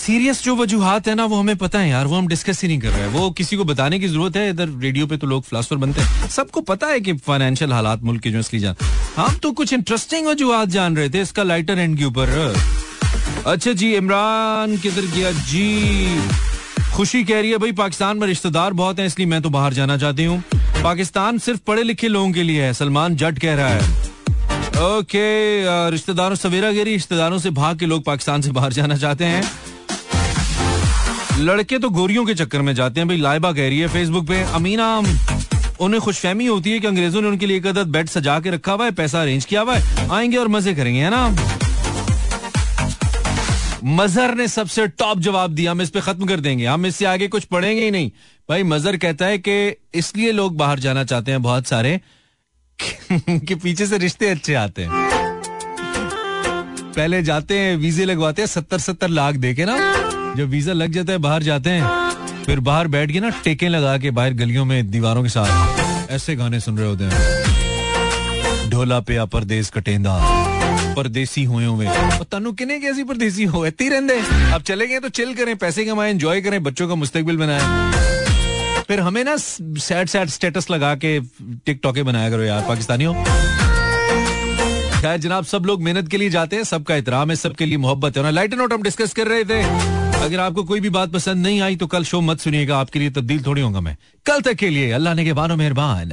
[0.00, 2.78] serious जो वजूहत है ना वो हमें पता है यार वो हम डिस्कस ही नहीं
[2.80, 5.42] कर रहे हैं। वो किसी को बताने की ज़रूरत है इधर रेडियो पे तो लोग
[5.44, 8.74] फिलोसफर बनते हैं। सबको पता है कि फाइनेंशियल हालात मुल्क के जो इसलिए जान।
[9.16, 12.54] हम तो कुछ इंटरेस्टिंग वजूहत जान रहे थे इसका लाइटर एंड के ऊपर।
[13.46, 15.32] अच्छा जी इमरान किधर गया?
[15.32, 16.20] जी
[16.96, 19.96] खुशी कह रही है भाई पाकिस्तान में रिश्तेदार बहुत हैं इसलिए मैं तो बाहर जाना
[19.98, 20.42] चाहती हूँ।
[20.82, 24.08] पाकिस्तान सिर्फ़ पढ़े लिखे लोगों के लिए है सलमान जट कह रहा है।
[24.88, 25.26] ओके
[25.62, 29.42] अ, रिश्तेदारों सवेरा गिरी रिश्तेदारों से भाग के लोग पाकिस्तान से बाहर जाना चाहते हैं।
[31.40, 34.42] लड़के तो गोरियों के चक्कर में जाते हैं। भाई लाइबा कह रही है फेसबुक पे,
[34.42, 35.02] अमीना,
[35.80, 38.72] उन्हें खुशफहमी होती है कि अंग्रेज़ों ने उनके लिए एक अदद बेड सजा के रखा
[38.72, 41.28] हुआ है, पैसा अरेंज किया हुआ है। आएँगे और मज़े करेंगे, है ना?
[43.84, 47.28] मजहर ने सबसे टॉप जवाब दिया, हम इस पे खत्म कर देंगे। हम इससे आगे
[47.28, 48.10] कुछ पढ़ेंगे ही नहीं।
[48.48, 52.00] भाई, मजहर कहता है कि इसलिए लोग बाहर जाना चाहते हैं बहुत सारे,
[52.80, 55.08] कि पीछे से रिश्ते अच्छे आते हैं।
[56.96, 59.99] पहले जाते हैं, वीजे लगवाते हैं, सत्तर सत्तर लाख दे के ना।
[60.36, 63.96] जब वीज़ा लग जाता है, बाहर जाते हैं, फिर बाहर बैठ के ना टेके लगा
[63.98, 69.24] के बाहर गलियों में, दीवारों के साथ, ऐसे गाने सुन रहे होते हैं। ढोला पे
[69.26, 70.18] परदेस कटेंदा,
[70.94, 73.66] परदेसी हुए हुए। और तनु किने कैसी परदेसी हो?
[73.66, 74.18] इतनी रहंदे।
[74.54, 79.00] अब चले गए तो चिल करें, पैसे कमाएँ एंजॉय करें, बच्चों का मुस्तकबिल बनाएँ। फिर
[79.00, 81.20] हमें ना सैड सैड स्टेटस लगा के
[81.66, 83.14] टिकटॉके बनाया करो यार, पाकिस्तानियों।
[85.00, 88.16] खैर जनाब, सब लोग मेहनत के लिए जाते हैं, सबका एहतराम है, सबके लिए मोहब्बत
[88.16, 91.46] है। ना लाइट नोट हम डिस्कस कर रहे थे। अगर आपको कोई भी बात पसंद
[91.46, 93.96] नहीं आई तो कल शो मत सुनिएगा। आपके लिए तब्दील थोड़ी होगा मैं।
[94.26, 96.12] कल तक के लिए अल्लाह ने के बानो मेहरबान।